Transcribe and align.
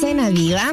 Cena 0.00 0.28
Viva 0.28 0.72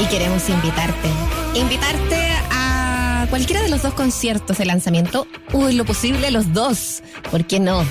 y 0.00 0.06
queremos 0.06 0.48
invitarte. 0.48 1.08
Invitarte 1.54 2.30
a 2.50 3.26
cualquiera 3.28 3.62
de 3.62 3.68
los 3.68 3.82
dos 3.82 3.94
conciertos 3.94 4.58
de 4.58 4.64
lanzamiento 4.64 5.26
o 5.52 5.68
lo 5.68 5.84
posible 5.84 6.30
los 6.30 6.52
dos. 6.52 7.02
¿Por 7.30 7.46
qué 7.46 7.60
no? 7.60 7.84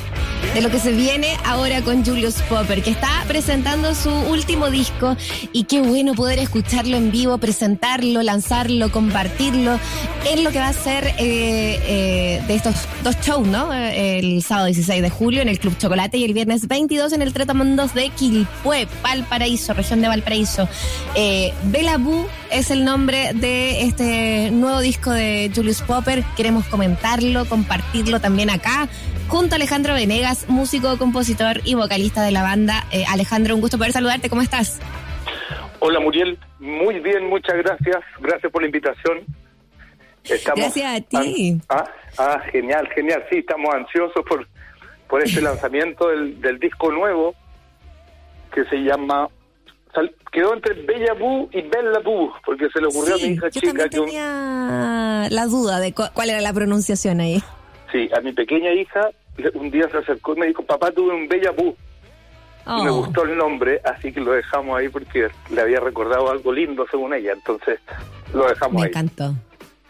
De 0.54 0.62
lo 0.62 0.70
que 0.70 0.80
se 0.80 0.92
viene 0.92 1.38
ahora 1.44 1.82
con 1.82 2.06
Julius 2.06 2.36
Popper, 2.50 2.82
que 2.82 2.92
está 2.92 3.24
presentando 3.28 3.94
su 3.96 4.10
último 4.10 4.70
disco 4.70 5.18
y 5.52 5.64
qué 5.64 5.82
bueno 5.82 6.14
poder 6.14 6.40
escucharlo 6.40 6.96
en 6.98 7.12
vivo, 7.12 7.38
presentarlo, 7.38 8.22
lanzarlo, 8.24 8.92
compartirlo 8.92 9.80
en 10.30 10.44
lo 10.44 10.52
que 10.52 10.60
va 10.60 10.70
a 10.70 10.74
ser 10.74 11.08
eh, 11.18 11.80
eh, 11.88 12.44
de 12.48 12.56
estos 12.56 12.76
dos 13.04 13.18
shows, 13.22 13.48
¿no? 13.48 13.74
El 13.74 14.42
sábado 14.44 14.68
16 14.68 15.02
de 15.02 15.10
julio 15.10 15.42
en 15.42 15.50
el 15.50 15.60
Club 15.60 15.78
Chocolate 15.78 16.18
y 16.18 16.24
el 16.24 16.34
viernes 16.34 16.68
22 16.68 17.14
en 17.14 17.22
el 17.22 17.34
Tratamundos 17.34 17.94
de 17.94 18.10
Quilpué, 18.10 18.88
Valparaíso, 19.04 19.74
región 19.74 20.02
de 20.02 20.08
Valparaíso. 20.08 20.68
Eh, 21.16 21.54
es 22.52 22.72
el 22.72 22.86
nombre 22.86 23.34
de 23.34 23.82
este 23.82 24.52
nuevo 24.52 24.80
disco 24.80 25.12
de 25.12 25.52
Julius 25.54 25.82
Popper. 25.82 26.24
Queremos 26.38 26.66
comentarlo, 26.66 27.46
compartirlo 27.46 28.22
también 28.22 28.50
acá 28.50 28.88
junto 29.28 29.56
a 29.56 29.58
Alejandro 29.58 29.94
Venegas, 29.94 30.48
músico, 30.50 30.98
compositor 30.98 31.62
y 31.64 31.76
vocalista 31.76 32.24
de 32.24 32.32
la 32.32 32.44
banda. 32.44 32.86
Eh, 32.92 33.06
Alejandro, 33.08 33.56
un 33.56 33.62
gusto 33.62 33.78
poder 33.78 33.92
saludarte. 33.92 34.30
¿Cómo 34.30 34.42
estás? 34.42 34.80
Hola 35.80 36.00
Muriel, 36.00 36.40
muy 36.60 37.00
bien, 37.00 37.28
muchas 37.28 37.56
gracias. 37.58 37.98
Gracias 38.20 38.52
por 38.52 38.62
la 38.62 38.68
invitación. 38.68 39.26
gracias 40.56 40.98
a 40.98 41.02
ti. 41.02 41.62
Ah, 41.70 41.86
ah, 42.18 42.42
genial, 42.52 42.88
genial. 42.96 43.24
Sí, 43.30 43.38
estamos 43.40 43.74
ansiosos 43.74 44.24
por, 44.28 44.48
por 45.08 45.22
este 45.22 45.42
lanzamiento 45.50 46.08
del, 46.10 46.42
del 46.42 46.60
disco 46.60 46.92
nuevo 46.92 47.36
que 48.54 48.64
se 48.66 48.78
llama 48.78 49.28
quedó 50.32 50.54
entre 50.54 50.74
Bella 50.74 51.14
Boo 51.14 51.50
y 51.52 51.62
Bella 51.62 52.00
Boo, 52.04 52.34
porque 52.46 52.68
se 52.70 52.82
le 52.82 52.88
ocurrió 52.88 53.16
a 53.16 53.18
mi 53.18 53.24
hija 53.24 53.50
chica. 53.50 53.88
Yo 53.90 54.04
tenía 54.04 55.28
la 55.30 55.46
duda 55.46 55.80
de 55.80 55.94
cuál 55.94 56.30
era 56.30 56.42
la 56.42 56.52
pronunciación 56.52 57.22
ahí. 57.22 57.42
Sí, 57.96 58.10
a 58.14 58.20
mi 58.20 58.34
pequeña 58.34 58.74
hija 58.74 59.10
un 59.54 59.72
día 59.72 59.88
se 59.90 60.00
acercó 60.00 60.34
y 60.34 60.40
me 60.40 60.48
dijo, 60.48 60.66
papá, 60.66 60.92
tuve 60.92 61.14
un 61.14 61.30
Bella 61.30 61.52
Boo. 61.52 61.78
me 62.66 62.90
oh. 62.90 62.98
gustó 62.98 63.24
el 63.24 63.38
nombre, 63.38 63.80
así 63.86 64.12
que 64.12 64.20
lo 64.20 64.34
dejamos 64.34 64.78
ahí 64.78 64.90
porque 64.90 65.30
le 65.50 65.62
había 65.62 65.80
recordado 65.80 66.30
algo 66.30 66.52
lindo 66.52 66.86
según 66.92 67.14
ella, 67.14 67.32
entonces 67.32 67.80
lo 68.34 68.50
dejamos 68.50 68.82
ahí. 68.82 68.82
Me 68.82 68.90
encantó. 68.90 69.34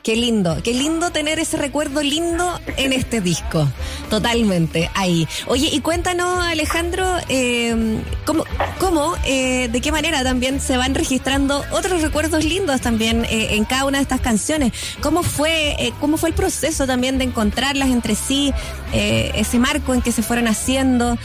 Qué 0.06 0.16
lindo, 0.16 0.58
qué 0.64 0.72
lindo 0.76 1.10
tener 1.10 1.40
ese 1.40 1.58
recuerdo 1.58 2.04
lindo 2.04 2.60
en 2.78 2.94
este 2.94 3.22
disco. 3.22 3.68
Totalmente, 4.08 4.92
ahí. 4.94 5.28
Oye, 5.48 5.68
y 5.72 5.82
cuéntanos, 5.82 6.46
Alejandro, 6.46 7.04
eh, 7.28 8.04
¿cómo, 8.24 8.44
cómo 8.80 9.16
eh, 9.26 9.68
de 9.68 9.82
qué 9.82 9.92
manera 9.92 10.24
también 10.24 10.60
se 10.60 10.78
van 10.78 10.94
registrando 10.94 11.64
otros 11.72 12.04
recuerdos 12.04 12.44
lindos 12.44 12.82
también 12.82 13.26
eh, 13.26 13.56
en 13.56 13.66
cada 13.66 13.86
una 13.86 13.98
de 13.98 14.04
estas 14.04 14.22
canciones? 14.22 14.74
¿Cómo 15.02 15.24
fue, 15.24 15.72
eh, 15.84 15.92
cómo 16.00 16.18
fue 16.18 16.30
el 16.30 16.36
proceso 16.36 16.86
también 16.86 17.18
de 17.18 17.24
encontrarlas 17.24 17.90
entre 17.90 18.14
sí, 18.14 18.54
ese 18.94 19.58
marco 19.58 19.96
en 19.96 20.04
que 20.04 20.12
se 20.12 20.22
fueron 20.22 20.48
haciendo 20.48 21.18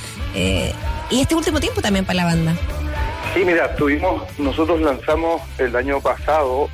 y 1.10 1.20
este 1.20 1.34
último 1.34 1.60
tiempo 1.60 1.82
también 1.82 2.06
para 2.06 2.16
la 2.16 2.24
banda? 2.24 2.56
Sí, 3.34 3.44
mira, 3.44 3.76
tuvimos, 3.76 4.22
nosotros 4.38 4.80
lanzamos 4.80 5.42
el 5.58 5.76
año 5.76 6.00
pasado 6.00 6.70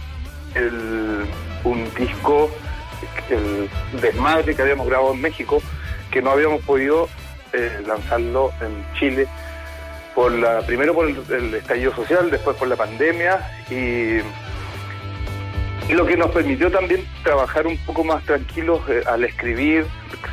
el 0.54 1.26
un 1.66 1.84
disco, 1.94 2.50
el 3.28 3.68
desmadre 4.00 4.54
que 4.54 4.62
habíamos 4.62 4.86
grabado 4.86 5.12
en 5.12 5.20
México, 5.20 5.60
que 6.10 6.22
no 6.22 6.30
habíamos 6.30 6.62
podido 6.62 7.08
eh, 7.52 7.82
lanzarlo 7.86 8.52
en 8.60 8.98
Chile, 8.98 9.26
por 10.14 10.32
la 10.32 10.60
primero 10.62 10.94
por 10.94 11.08
el, 11.08 11.54
estallido 11.54 11.94
social, 11.94 12.30
después 12.30 12.56
por 12.56 12.68
la 12.68 12.76
pandemia 12.76 13.40
y, 13.68 14.20
y, 15.90 15.94
lo 15.94 16.06
que 16.06 16.16
nos 16.16 16.30
permitió 16.30 16.70
también 16.70 17.04
trabajar 17.22 17.66
un 17.66 17.76
poco 17.78 18.02
más 18.02 18.24
tranquilos 18.24 18.80
eh, 18.88 19.02
al 19.06 19.24
escribir, 19.24 19.84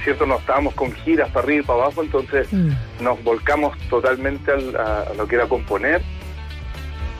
cierto, 0.04 0.26
no 0.26 0.38
estábamos 0.38 0.74
con 0.76 0.94
giras 0.94 1.30
para 1.32 1.46
arriba 1.46 1.64
y 1.64 1.66
para 1.66 1.84
abajo, 1.84 2.04
entonces 2.04 2.48
mm. 2.54 2.72
nos 3.02 3.22
volcamos 3.24 3.78
totalmente 3.90 4.52
a 4.52 5.12
lo 5.18 5.28
que 5.28 5.36
era 5.36 5.48
componer 5.48 6.02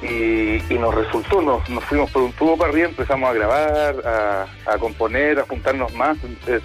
y, 0.04 0.74
nos 0.78 0.94
resultó, 0.94 1.42
nos, 1.42 1.68
nos, 1.70 1.84
fuimos 1.86 2.12
por 2.12 2.24
un 2.24 2.34
tubo 2.34 2.58
para 2.58 2.72
arriba, 2.72 2.90
empezamos 2.90 3.30
a 3.30 3.34
grabar, 3.34 4.48
a, 4.66 4.78
componer, 4.78 5.40
a 5.40 5.44
juntarnos 5.44 5.94
más, 5.94 6.18
eh, 6.48 6.60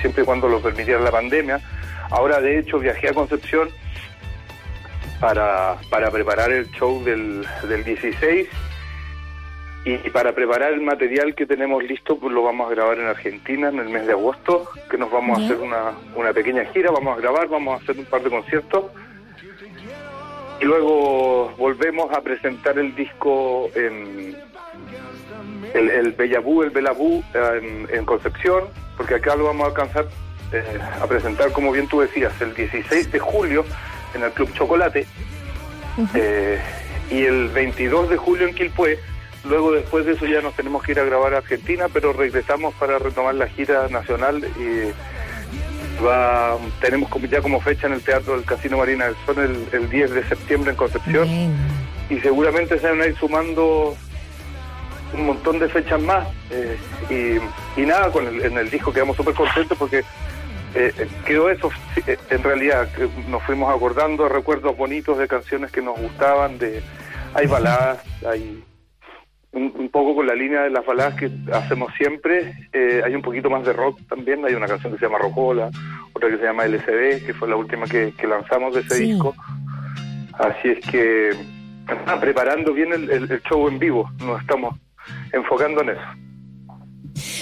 siempre 0.00 0.22
y 0.22 0.26
cuando 0.26 0.48
lo 0.48 0.60
permitiera 0.60 1.00
la 1.00 1.10
pandemia. 1.10 1.60
Ahora, 2.10 2.40
de 2.40 2.58
hecho, 2.58 2.78
viajé 2.78 3.08
a 3.08 3.14
Concepción 3.14 3.70
para, 5.20 5.76
para 5.90 6.10
preparar 6.10 6.52
el 6.52 6.70
show 6.72 7.02
del, 7.02 7.46
del 7.68 7.84
16 7.84 8.48
y, 9.86 10.10
para 10.10 10.34
preparar 10.34 10.72
el 10.72 10.82
material 10.82 11.34
que 11.34 11.46
tenemos 11.46 11.82
listo, 11.82 12.18
pues 12.18 12.32
lo 12.32 12.42
vamos 12.42 12.68
a 12.68 12.74
grabar 12.74 12.98
en 12.98 13.06
Argentina 13.06 13.68
en 13.68 13.78
el 13.78 13.88
mes 13.88 14.06
de 14.06 14.12
agosto, 14.12 14.68
que 14.90 14.98
nos 14.98 15.10
vamos 15.10 15.38
a 15.38 15.44
hacer 15.44 15.58
una, 15.58 15.92
una 16.14 16.32
pequeña 16.32 16.64
gira, 16.66 16.90
vamos 16.90 17.16
a 17.16 17.20
grabar, 17.20 17.48
vamos 17.48 17.80
a 17.80 17.82
hacer 17.82 17.96
un 17.96 18.04
par 18.04 18.22
de 18.22 18.30
conciertos 18.30 18.86
y 18.86 19.05
luego 20.64 21.52
volvemos 21.58 22.12
a 22.12 22.20
presentar 22.20 22.78
el 22.78 22.94
disco 22.94 23.68
en 23.74 24.36
el, 25.74 25.90
el 25.90 26.12
Bellabú, 26.12 26.62
el 26.62 26.70
Belabú 26.70 27.22
en, 27.34 28.04
Concepción, 28.04 28.64
porque 28.96 29.16
acá 29.16 29.36
lo 29.36 29.44
vamos 29.44 29.64
a 29.64 29.68
alcanzar 29.68 30.06
eh, 30.52 30.78
a 31.00 31.06
presentar, 31.06 31.52
como 31.52 31.72
bien 31.72 31.88
tú 31.88 32.00
decías, 32.00 32.32
el 32.40 32.54
16 32.54 33.12
de 33.12 33.18
julio 33.18 33.64
en 34.14 34.22
el 34.22 34.30
Club 34.32 34.52
Chocolate 34.54 35.06
eh, 36.14 36.60
y 37.10 37.24
el 37.24 37.48
22 37.48 38.10
de 38.10 38.16
julio 38.16 38.46
en 38.48 38.54
Quilpué. 38.54 38.98
Luego 39.44 39.72
después 39.72 40.06
de 40.06 40.12
eso 40.12 40.26
ya 40.26 40.40
nos 40.40 40.54
tenemos 40.54 40.82
que 40.82 40.92
ir 40.92 41.00
a 41.00 41.04
grabar 41.04 41.34
a 41.34 41.38
Argentina, 41.38 41.86
pero 41.92 42.12
regresamos 42.12 42.74
para 42.74 42.98
retomar 42.98 43.34
la 43.34 43.46
gira 43.46 43.88
nacional 43.88 44.44
y 44.58 44.92
va 46.04 46.56
tenemos 46.80 47.10
ya 47.30 47.40
como 47.40 47.60
fecha 47.60 47.86
en 47.86 47.94
el 47.94 48.02
Teatro 48.02 48.34
del 48.34 48.44
Casino 48.44 48.78
Marina 48.78 49.06
del 49.06 49.16
Sol 49.24 49.66
el, 49.72 49.90
10 49.90 50.10
de 50.10 50.28
septiembre 50.28 50.70
en 50.70 50.76
Concepción. 50.76 51.28
Y 52.08 52.18
seguramente 52.20 52.78
se 52.78 52.88
van 52.88 53.00
a 53.02 53.06
ir 53.06 53.16
sumando 53.16 53.96
un 55.12 55.26
montón 55.26 55.58
de 55.58 55.68
fechas 55.68 56.00
más. 56.00 56.28
Eh, 56.50 57.40
y, 57.76 57.80
nada, 57.80 58.10
con 58.10 58.26
el, 58.26 58.44
en 58.44 58.58
el 58.58 58.70
disco 58.70 58.92
quedamos 58.92 59.16
súper 59.16 59.34
contentos 59.34 59.76
porque 59.76 59.98
eh, 60.74 60.92
eh, 60.98 61.08
quedó 61.24 61.50
eso, 61.50 61.70
en 62.30 62.42
realidad 62.42 62.88
nos 63.28 63.42
fuimos 63.44 63.74
acordando 63.74 64.28
recuerdos 64.28 64.76
bonitos 64.76 65.18
de 65.18 65.26
canciones 65.26 65.70
que 65.70 65.80
nos 65.80 65.98
gustaban, 65.98 66.58
de 66.58 66.82
hay 67.34 67.46
baladas, 67.46 67.98
hay 68.26 68.62
un, 69.52 69.88
poco 69.90 70.16
con 70.16 70.26
la 70.26 70.34
línea 70.34 70.62
de 70.62 70.70
las 70.70 70.84
baladas 70.84 71.14
que 71.14 71.30
hacemos 71.52 71.92
siempre. 71.96 72.68
Eh, 72.72 73.02
hay 73.04 73.14
un 73.14 73.22
poquito 73.22 73.48
más 73.48 73.64
de 73.64 73.72
rock 73.72 74.00
también. 74.08 74.44
Hay 74.44 74.54
una 74.54 74.66
canción 74.66 74.92
que 74.92 74.98
se 74.98 75.06
llama 75.06 75.18
Rojola, 75.18 75.70
otra 76.12 76.28
que 76.30 76.36
se 76.38 76.44
llama 76.44 76.64
LCD, 76.64 77.24
que 77.24 77.34
fue 77.34 77.48
la 77.48 77.56
última 77.56 77.86
que, 77.86 78.12
lanzamos 78.26 78.74
de 78.74 78.80
ese 78.80 78.98
disco. 78.98 79.34
Así 80.34 80.68
es 80.68 80.80
que 80.86 81.30
preparando 82.20 82.74
bien 82.74 82.92
el, 82.92 83.10
el 83.10 83.42
show 83.42 83.66
en 83.68 83.78
vivo. 83.78 84.10
Nos 84.20 84.40
estamos 84.40 84.78
enfocando 85.32 85.82
en 85.82 85.90
eso. 85.90 86.06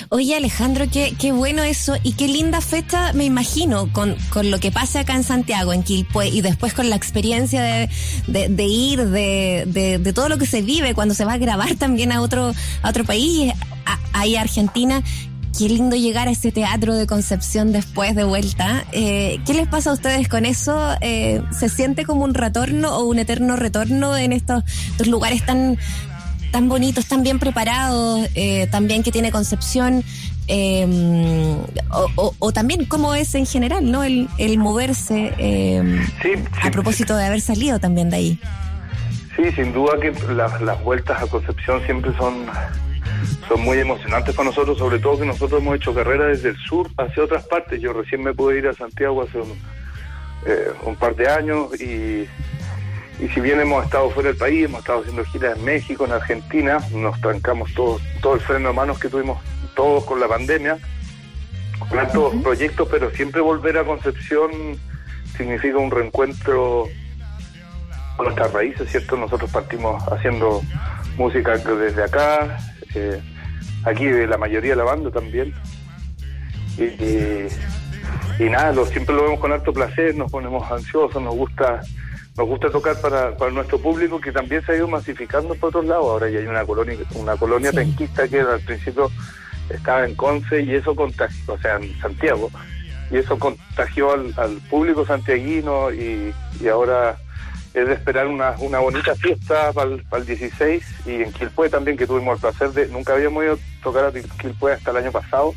Oye, 0.08 0.36
Alejandro, 0.36 0.86
qué, 0.90 1.14
qué 1.18 1.32
bueno 1.32 1.62
eso 1.62 1.94
y 2.02 2.12
qué 2.12 2.28
linda 2.28 2.60
fecha, 2.60 3.12
me 3.12 3.24
imagino, 3.24 3.92
con, 3.92 4.16
con 4.30 4.50
lo 4.50 4.60
que 4.60 4.70
pasa 4.70 5.00
acá 5.00 5.14
en 5.14 5.24
Santiago, 5.24 5.72
en 5.72 5.82
Quilpue, 5.82 6.28
y 6.28 6.40
después 6.40 6.74
con 6.74 6.90
la 6.90 6.96
experiencia 6.96 7.62
de, 7.62 7.88
de, 8.26 8.64
ir, 8.64 9.04
de, 9.08 9.98
de, 10.00 10.12
todo 10.12 10.28
lo 10.28 10.38
que 10.38 10.46
se 10.46 10.62
vive 10.62 10.94
cuando 10.94 11.14
se 11.14 11.24
va 11.24 11.34
a 11.34 11.38
grabar 11.38 11.74
también 11.76 12.12
a 12.12 12.20
otro, 12.20 12.52
a 12.82 12.88
otro 12.88 13.04
país, 13.04 13.52
ahí 14.12 14.36
a 14.36 14.42
Argentina. 14.42 15.02
Qué 15.56 15.68
lindo 15.68 15.94
llegar 15.94 16.26
a 16.26 16.32
ese 16.32 16.50
teatro 16.50 16.96
de 16.96 17.06
Concepción 17.06 17.70
después 17.70 18.16
de 18.16 18.24
vuelta. 18.24 18.84
Eh, 18.90 19.38
¿Qué 19.46 19.54
les 19.54 19.68
pasa 19.68 19.90
a 19.90 19.92
ustedes 19.92 20.28
con 20.28 20.46
eso? 20.46 20.96
Eh, 21.00 21.42
¿Se 21.56 21.68
siente 21.68 22.04
como 22.04 22.24
un 22.24 22.34
retorno 22.34 22.96
o 22.96 23.04
un 23.04 23.20
eterno 23.20 23.54
retorno 23.54 24.16
en 24.16 24.32
estos, 24.32 24.64
estos 24.90 25.06
lugares 25.06 25.46
tan, 25.46 25.78
tan 26.54 26.68
bonitos, 26.68 27.06
tan 27.06 27.24
bien 27.24 27.40
preparados, 27.40 28.28
eh, 28.36 28.68
también 28.70 29.02
que 29.02 29.10
tiene 29.10 29.32
Concepción, 29.32 30.04
em, 30.46 31.56
o, 32.14 32.52
también 32.52 32.84
cómo 32.84 33.12
es 33.12 33.34
en 33.34 33.44
general, 33.44 33.90
¿no? 33.90 34.04
El, 34.04 34.28
moverse 34.58 35.34
em, 35.38 35.98
a 36.62 36.70
propósito 36.70 37.16
de 37.16 37.26
haber 37.26 37.40
salido 37.40 37.80
también 37.80 38.08
de 38.08 38.16
ahí. 38.16 38.40
Sí, 39.34 39.50
sin 39.56 39.72
duda 39.72 39.98
que 40.00 40.12
las 40.32 40.84
vueltas 40.84 41.20
a 41.20 41.26
Concepción 41.26 41.84
siempre 41.86 42.16
son 42.16 42.46
son 43.48 43.60
muy 43.60 43.78
emocionantes 43.78 44.32
para 44.32 44.50
nosotros, 44.50 44.78
sobre 44.78 45.00
todo 45.00 45.18
que 45.18 45.26
nosotros 45.26 45.60
hemos 45.60 45.74
hecho 45.74 45.92
carrera 45.92 46.26
desde 46.26 46.50
el 46.50 46.56
sur 46.56 46.88
hacia 46.98 47.24
otras 47.24 47.42
partes. 47.46 47.80
Yo 47.80 47.92
recién 47.92 48.22
me 48.22 48.32
pude 48.32 48.58
ir 48.58 48.68
a 48.68 48.74
Santiago 48.74 49.22
hace 49.22 49.38
un, 49.38 49.50
eh, 50.46 50.72
un 50.84 50.94
par 50.94 51.16
de 51.16 51.28
años 51.28 51.74
y 51.80 52.28
y 53.20 53.28
si 53.28 53.40
bien 53.40 53.61
hemos 53.61 53.84
estado 53.84 54.11
fuera 54.11 54.31
del 54.31 54.38
país, 54.38 54.64
hemos 54.64 54.81
estado 54.81 55.00
haciendo 55.00 55.25
giras 55.25 55.56
en 55.56 55.64
México, 55.64 56.05
en 56.05 56.12
Argentina, 56.12 56.78
nos 56.93 57.20
trancamos 57.20 57.72
todos, 57.75 58.02
todo 58.20 58.34
el 58.34 58.40
freno 58.40 58.69
de 58.69 58.75
manos 58.75 58.99
que 58.99 59.08
tuvimos 59.08 59.40
todos 59.75 60.05
con 60.05 60.20
la 60.20 60.28
pandemia, 60.28 60.78
con 61.88 61.99
estos 61.99 62.34
proyectos, 62.43 62.88
pero 62.90 63.11
siempre 63.11 63.40
volver 63.40 63.78
a 63.78 63.84
Concepción 63.84 64.50
significa 65.37 65.78
un 65.78 65.90
reencuentro 65.90 66.88
nuestras 68.22 68.52
raíces, 68.52 68.90
¿cierto? 68.90 69.16
Nosotros 69.16 69.50
partimos 69.50 70.02
haciendo 70.12 70.62
música 71.16 71.56
desde 71.56 72.05
acá, 72.05 72.58
eh, 72.94 73.20
aquí 73.84 74.06
de 74.06 74.26
la 74.26 74.38
mayoría 74.38 74.70
de 74.70 74.76
la 74.76 74.84
banda 74.84 75.11
también. 75.11 75.52
Y, 76.78 78.44
nada, 78.44 78.72
lo, 78.72 78.87
siempre 78.87 79.14
lo 79.14 79.25
vemos 79.25 79.40
con 79.40 79.52
alto 79.52 79.72
placer, 79.72 80.14
nos 80.14 80.31
ponemos 80.31 80.70
ansiosos, 80.70 81.22
nos 81.22 81.34
gusta 81.34 81.81
nos 82.36 82.46
gusta 82.48 82.70
tocar 82.70 83.00
para, 83.00 83.36
para 83.36 83.50
nuestro 83.52 83.78
público 83.78 84.20
que 84.20 84.32
también 84.32 84.64
se 84.64 84.72
ha 84.72 84.76
ido 84.76 84.88
masificando 84.88 85.54
por 85.54 85.69
otros 85.69 85.86
lados. 85.86 86.06
Ahora 86.06 86.28
ya 86.28 86.40
hay 86.40 86.46
una 86.46 86.64
colonia 86.64 86.96
una 87.14 87.36
colonia 87.36 87.72
penquista 87.72 88.26
que 88.28 88.40
al 88.40 88.60
principio 88.60 89.10
estaba 89.70 90.04
en 90.04 90.14
Conce 90.14 90.60
y 90.62 90.75
eso 90.75 90.94
contagió, 90.94 91.54
o 91.54 91.58
sea, 91.58 91.76
en 91.76 91.98
Santiago, 92.00 92.50
y 93.10 93.16
eso 93.16 93.38
contagió 93.38 94.12
al, 94.12 94.60
público 94.69 95.06
santiaguino 95.06 95.92
y, 95.92 96.34
y 96.60 96.69
ahora 96.69 97.16
es 97.75 97.88
de 97.88 97.94
esperar 97.94 98.28
una, 98.28 98.54
una 98.58 98.78
bonita 98.78 99.14
fiesta 99.16 99.72
para 99.72 99.90
el, 99.90 100.26
16 100.26 100.84
y 101.06 101.22
en 101.22 101.32
Quilpue 101.32 101.69
también, 101.69 101.96
que 101.96 102.06
tuvimos 102.06 102.37
el 102.37 102.40
placer 102.40 102.70
de, 102.70 102.87
nunca 102.88 103.14
habíamos 103.14 103.44
ido 103.44 103.54
a 103.54 103.82
tocar 103.82 104.04
a 104.04 104.12
Quilpue 104.12 104.72
hasta 104.72 104.92
el 104.92 104.98
año 104.98 105.12
pasado, 105.12 105.54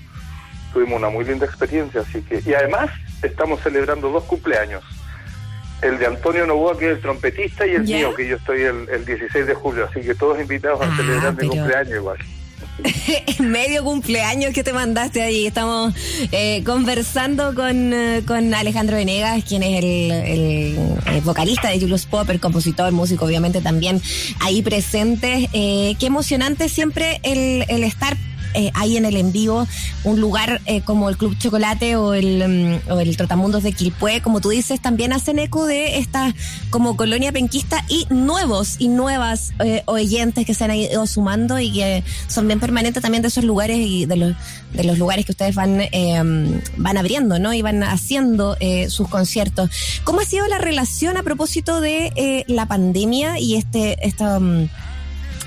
tuvimos 0.73 0.97
una 0.97 1.09
muy 1.09 1.25
linda 1.25 1.45
experiencia, 1.45 2.01
así 2.01 2.21
que, 2.23 2.41
y 2.43 2.53
además 2.53 2.89
estamos 3.21 3.61
celebrando 3.61 4.09
dos 4.09 4.23
cumpleaños, 4.23 4.83
el 5.81 5.99
de 5.99 6.05
Antonio 6.07 6.45
Novoa, 6.45 6.77
que 6.77 6.85
es 6.85 6.97
el 6.97 7.01
trompetista, 7.01 7.67
y 7.67 7.71
el 7.71 7.83
mío, 7.83 8.13
que 8.15 8.27
yo 8.27 8.37
estoy 8.37 8.61
el, 8.61 9.05
16 9.05 9.45
de 9.47 9.53
julio, 9.53 9.87
así 9.89 10.01
que 10.01 10.15
todos 10.15 10.39
invitados 10.39 10.81
a 10.81 10.85
ah, 10.85 10.97
celebrar 10.97 11.35
mi 11.41 11.47
cumpleaños 11.47 11.95
igual. 11.95 12.17
medio 13.39 13.83
cumpleaños 13.83 14.53
que 14.53 14.63
te 14.63 14.73
mandaste 14.73 15.21
ahí. 15.21 15.47
Estamos 15.47 15.93
eh, 16.31 16.63
conversando 16.63 17.55
con, 17.55 17.93
eh, 17.93 18.23
con, 18.25 18.53
Alejandro 18.53 18.97
Venegas, 18.97 19.43
quien 19.43 19.63
es 19.63 19.83
el, 19.83 21.21
vocalista 21.23 21.69
de 21.69 21.79
Julius 21.79 22.05
Popper, 22.05 22.39
compositor, 22.39 22.91
músico, 22.91 23.25
obviamente 23.25 23.61
también 23.61 24.01
ahí 24.39 24.61
presente. 24.61 25.49
Eh, 25.53 25.95
qué 25.99 26.05
emocionante 26.05 26.69
siempre 26.69 27.19
el, 27.23 27.65
el 27.67 27.83
estar 27.83 28.15
eh, 28.53 28.71
hay 28.73 28.97
en 28.97 29.05
el 29.05 29.17
en 29.17 29.31
vivo 29.31 29.67
un 30.03 30.19
lugar 30.19 30.61
eh, 30.65 30.81
como 30.81 31.09
el 31.09 31.17
Club 31.17 31.37
Chocolate 31.37 31.95
o 31.95 32.13
el, 32.13 32.79
mm, 32.87 32.91
o 32.91 32.99
el 32.99 33.15
Trotamundos 33.17 33.63
de 33.63 33.73
Quilpué, 33.73 34.21
como 34.21 34.41
tú 34.41 34.49
dices, 34.49 34.81
también 34.81 35.13
hacen 35.13 35.39
eco 35.39 35.65
de 35.65 35.97
esta 35.97 36.33
como 36.69 36.95
colonia 36.97 37.31
penquista 37.31 37.83
y 37.87 38.07
nuevos 38.09 38.75
y 38.79 38.87
nuevas 38.87 39.53
eh, 39.59 39.83
oyentes 39.85 40.45
que 40.45 40.53
se 40.53 40.63
han 40.63 40.73
ido 40.73 41.05
sumando 41.07 41.59
y 41.59 41.71
que 41.71 42.03
son 42.27 42.47
bien 42.47 42.59
permanentes 42.59 43.01
también 43.01 43.21
de 43.21 43.29
esos 43.29 43.43
lugares 43.43 43.77
y 43.77 44.05
de 44.05 44.15
los, 44.15 44.35
de 44.73 44.83
los 44.83 44.97
lugares 44.97 45.25
que 45.25 45.31
ustedes 45.31 45.55
van, 45.55 45.81
em, 45.91 46.61
van 46.77 46.97
abriendo, 46.97 47.39
¿no? 47.39 47.53
Y 47.53 47.61
van 47.61 47.83
haciendo 47.83 48.57
sus 48.89 49.07
conciertos. 49.07 49.69
¿Cómo 50.03 50.21
ha 50.21 50.25
sido 50.25 50.47
la 50.47 50.57
relación 50.57 51.17
a 51.17 51.23
propósito 51.23 51.81
de 51.81 52.45
la 52.47 52.65
pandemia 52.65 53.39
y 53.39 53.55
este, 53.55 54.05
esta... 54.05 54.39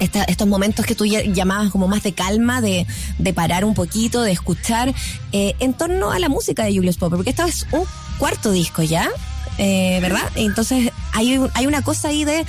Mm, 0.00 0.19
estos 0.29 0.49
momentos 0.49 0.87
que 0.87 0.94
tú 0.94 1.05
llamabas 1.05 1.70
como 1.70 1.87
más 1.87 2.02
de 2.02 2.12
calma, 2.12 2.61
de, 2.61 2.87
parar 3.35 3.64
un 3.64 3.75
poquito, 3.75 4.23
de 4.23 4.32
escuchar, 4.32 4.93
eh, 5.32 5.55
en 5.61 5.75
torno 5.75 6.11
a 6.11 6.19
la 6.19 6.29
música 6.29 6.64
de 6.64 6.75
Julius 6.75 6.97
Popper, 6.97 7.17
porque 7.17 7.31
esto 7.31 7.44
es 7.44 7.67
un 7.70 7.85
cuarto 8.19 8.50
disco 8.50 8.82
ya, 8.82 9.08
eh, 9.58 9.99
¿verdad? 10.00 10.23
Entonces 10.35 10.91
hay, 11.12 11.41
hay 11.55 11.67
una 11.67 11.82
cosa 11.82 12.08
ahí 12.08 12.25
de, 12.25 12.44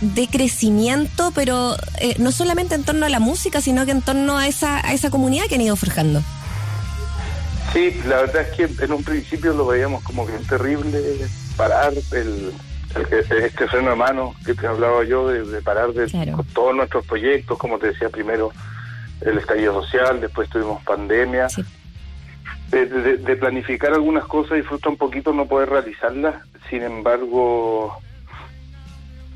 de 0.00 0.28
crecimiento, 0.28 1.32
pero 1.34 1.76
eh, 1.98 2.16
no 2.18 2.32
solamente 2.32 2.74
en 2.74 2.84
torno 2.84 3.06
a 3.06 3.08
la 3.08 3.20
música, 3.20 3.60
sino 3.60 3.84
que 3.84 3.92
en 3.92 4.02
torno 4.02 4.38
a 4.38 4.48
esa, 4.48 4.84
a 4.86 4.92
esa 4.92 5.10
comunidad 5.10 5.46
que 5.46 5.56
han 5.56 5.60
ido 5.60 5.76
forjando. 5.76 6.22
Sí, 7.72 8.00
la 8.06 8.22
verdad 8.22 8.46
es 8.50 8.56
que 8.56 8.84
en 8.84 8.92
un 8.92 9.04
principio 9.04 9.52
lo 9.52 9.66
veíamos 9.66 10.02
como 10.02 10.26
bien 10.26 10.44
terrible 10.44 11.00
parar 11.56 11.92
el 12.12 12.52
este 12.94 13.68
freno 13.68 13.90
de 13.90 13.96
mano 13.96 14.34
que 14.44 14.54
te 14.54 14.66
hablaba 14.66 15.04
yo 15.04 15.28
de, 15.28 15.62
parar 15.62 15.92
de 15.92 16.34
todos 16.52 16.74
nuestros 16.74 17.06
proyectos, 17.06 17.58
como 17.58 17.78
te 17.78 17.88
decía 17.88 18.08
primero, 18.08 18.50
el 19.20 19.38
estallido 19.38 19.82
social, 19.82 20.20
después 20.20 20.48
tuvimos 20.48 20.82
pandemia, 20.82 21.46
de, 22.70 23.36
planificar 23.36 23.92
algunas 23.92 24.24
cosas 24.24 24.58
y 24.58 24.62
frustra 24.62 24.90
un 24.90 24.96
poquito 24.96 25.32
no 25.32 25.46
poder 25.46 25.70
realizarlas, 25.70 26.42
sin 26.68 26.82
embargo, 26.82 27.96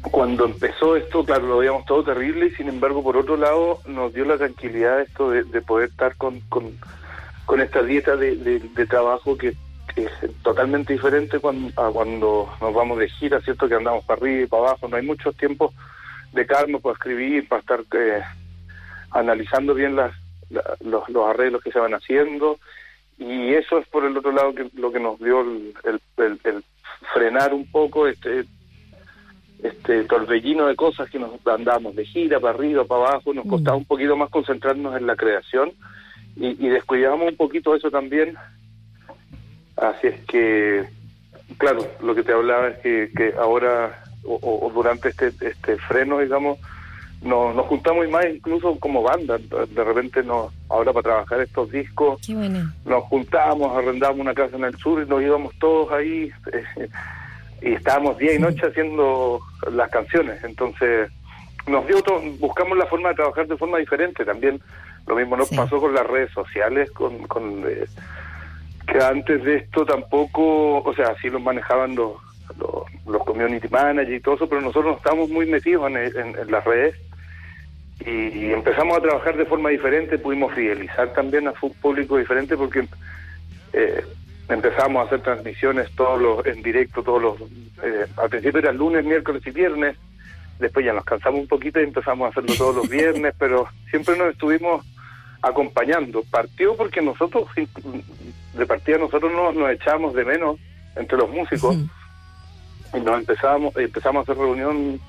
cuando 0.02 0.44
empezó 0.44 0.96
esto, 0.96 1.24
claro, 1.24 1.46
lo 1.46 1.58
veíamos 1.58 1.84
todo 1.84 2.04
terrible 2.04 2.46
y 2.46 2.50
sin 2.56 2.68
embargo, 2.68 3.02
por 3.02 3.16
otro 3.16 3.36
lado, 3.36 3.80
nos 3.86 4.12
dio 4.12 4.24
la 4.24 4.36
tranquilidad 4.36 5.00
esto 5.00 5.30
de, 5.30 5.44
poder 5.62 5.90
estar 5.90 6.16
con, 6.16 6.40
con, 6.48 6.72
con 7.44 7.60
esta 7.60 7.82
dieta 7.82 8.16
de 8.16 8.86
trabajo 8.88 9.36
que 9.36 9.54
es 9.96 10.10
totalmente 10.42 10.92
diferente 10.92 11.38
cuando, 11.38 11.68
a 11.80 11.90
cuando 11.90 12.52
nos 12.60 12.74
vamos 12.74 12.98
de 12.98 13.08
gira, 13.08 13.40
¿cierto? 13.40 13.68
Que 13.68 13.74
andamos 13.74 14.04
para 14.04 14.20
arriba 14.20 14.42
y 14.42 14.46
para 14.46 14.62
abajo, 14.64 14.88
no 14.88 14.96
hay 14.96 15.06
muchos 15.06 15.36
tiempos 15.36 15.72
de 16.32 16.46
calma 16.46 16.80
para 16.80 16.94
escribir, 16.94 17.48
para 17.48 17.60
estar 17.60 17.80
eh, 17.92 18.22
analizando 19.10 19.74
bien 19.74 19.94
las, 19.94 20.12
los, 20.80 21.08
los, 21.08 21.28
arreglos 21.28 21.62
que 21.62 21.70
se 21.70 21.78
van 21.78 21.94
haciendo 21.94 22.58
y 23.18 23.54
eso 23.54 23.78
es 23.78 23.86
por 23.86 24.04
el 24.04 24.16
otro 24.16 24.32
lado 24.32 24.54
que 24.54 24.68
lo 24.74 24.90
que 24.90 24.98
nos 24.98 25.18
dio 25.20 25.42
el, 25.42 25.72
el, 26.16 26.64
frenar 27.12 27.54
un 27.54 27.70
poco 27.70 28.08
este 28.08 28.44
este 29.62 30.04
torbellino 30.04 30.66
de 30.66 30.76
cosas 30.76 31.08
que 31.08 31.18
nos 31.18 31.30
andamos 31.46 31.94
de 31.94 32.04
gira 32.04 32.38
para 32.38 32.54
arriba, 32.54 32.84
para 32.84 33.06
abajo, 33.06 33.32
nos 33.32 33.46
costaba 33.46 33.76
mm. 33.76 33.80
un 33.80 33.84
poquito 33.86 34.16
más 34.16 34.28
concentrarnos 34.28 34.96
en 34.96 35.06
la 35.06 35.16
creación 35.16 35.72
y, 36.36 36.66
y 36.66 36.68
descuidamos 36.68 37.28
un 37.28 37.36
poquito 37.36 37.74
eso 37.74 37.90
también 37.90 38.36
Así 39.84 40.06
es 40.06 40.20
que, 40.26 40.84
claro, 41.58 41.86
lo 42.02 42.14
que 42.14 42.22
te 42.22 42.32
hablaba 42.32 42.68
es 42.68 42.78
que, 42.78 43.10
que 43.14 43.34
ahora 43.38 44.02
o, 44.24 44.70
durante 44.74 45.10
este, 45.10 45.28
este 45.40 45.76
freno, 45.76 46.18
digamos, 46.18 46.58
nos, 47.22 47.54
nos 47.54 47.66
juntamos 47.66 48.06
y 48.06 48.10
más 48.10 48.24
incluso 48.26 48.78
como 48.80 49.02
banda. 49.02 49.38
De 49.38 49.84
repente, 49.84 50.22
nos, 50.22 50.52
ahora 50.68 50.92
para 50.92 51.02
trabajar 51.02 51.40
estos 51.40 51.70
discos, 51.70 52.26
nos 52.28 53.04
juntamos, 53.04 53.76
arrendamos 53.76 54.20
una 54.20 54.34
casa 54.34 54.56
en 54.56 54.64
el 54.64 54.76
sur 54.78 55.02
y 55.02 55.06
nos 55.06 55.22
íbamos 55.22 55.54
todos 55.58 55.92
ahí 55.92 56.30
eh, 56.52 56.88
y 57.60 57.74
estábamos 57.74 58.18
día 58.18 58.34
y 58.34 58.38
noche 58.38 58.66
haciendo 58.66 59.40
las 59.70 59.90
canciones. 59.90 60.42
Entonces, 60.44 61.10
nos 61.66 61.86
dio 61.86 62.02
todo, 62.02 62.20
buscamos 62.38 62.78
la 62.78 62.86
forma 62.86 63.10
de 63.10 63.16
trabajar 63.16 63.46
de 63.46 63.56
forma 63.56 63.78
diferente. 63.78 64.24
También 64.24 64.60
lo 65.06 65.16
mismo 65.16 65.36
nos 65.36 65.50
pasó 65.50 65.78
con 65.78 65.94
las 65.94 66.06
redes 66.06 66.30
sociales, 66.32 66.90
con... 66.92 67.26
con 67.26 67.64
eh, 67.68 67.86
que 68.86 68.98
antes 68.98 69.42
de 69.44 69.56
esto 69.56 69.84
tampoco, 69.84 70.78
o 70.82 70.94
sea, 70.94 71.14
sí 71.20 71.30
lo 71.30 71.40
manejaban 71.40 71.94
los, 71.94 72.14
los, 73.06 73.24
community 73.24 73.68
managers 73.68 74.18
y 74.18 74.20
todo 74.20 74.34
eso, 74.34 74.48
pero 74.48 74.60
nosotros 74.60 74.92
no 74.92 74.96
estábamos 74.98 75.30
muy 75.30 75.46
metidos 75.46 75.90
en, 75.90 76.50
las 76.50 76.64
redes. 76.64 76.94
Y, 78.04 78.52
empezamos 78.52 78.98
a 78.98 79.00
trabajar 79.00 79.36
de 79.36 79.46
forma 79.46 79.70
diferente, 79.70 80.18
pudimos 80.18 80.52
fidelizar 80.52 81.12
también 81.14 81.48
a 81.48 81.54
un 81.62 81.72
público 81.74 82.18
diferente 82.18 82.56
porque 82.56 82.86
eh, 83.72 84.04
empezamos 84.48 85.02
a 85.02 85.06
hacer 85.06 85.22
transmisiones 85.22 85.90
todos 85.96 86.20
los 86.20 86.46
en 86.46 86.62
directo, 86.62 87.02
todos 87.02 87.22
los, 87.22 87.40
eh, 87.82 88.06
al 88.16 88.28
principio 88.28 88.58
era 88.58 88.72
lunes, 88.72 89.04
miércoles 89.04 89.42
y 89.46 89.50
viernes, 89.50 89.96
después 90.58 90.84
ya 90.84 90.92
nos 90.92 91.04
cansamos 91.04 91.40
un 91.40 91.48
poquito 91.48 91.80
y 91.80 91.84
empezamos 91.84 92.26
a 92.26 92.30
hacerlo 92.30 92.54
todos 92.56 92.76
los 92.76 92.88
viernes, 92.88 93.34
pero 93.38 93.66
siempre 93.90 94.16
nos 94.18 94.32
estuvimos 94.32 94.84
acompañando. 95.44 96.22
Partió 96.30 96.76
porque 96.76 97.00
nosotros, 97.02 97.46
de 97.54 98.66
partida 98.66 98.98
nosotros 98.98 99.32
no, 99.32 99.52
nos 99.52 99.70
echamos 99.70 100.14
de 100.14 100.24
menos 100.24 100.58
entre 100.96 101.18
los 101.18 101.30
músicos 101.30 101.76
y 102.94 103.00
nos 103.00 103.18
empezamos, 103.18 103.76
empezamos 103.76 104.20
a 104.20 104.32
hacer 104.32 104.42
reunión 104.42 105.00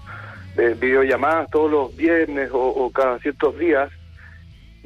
de 0.56 0.74
videollamadas 0.74 1.50
todos 1.50 1.72
los 1.72 1.96
viernes 1.96 2.50
o, 2.54 2.90
cada 2.94 3.20
ciertos 3.20 3.58
días 3.58 3.92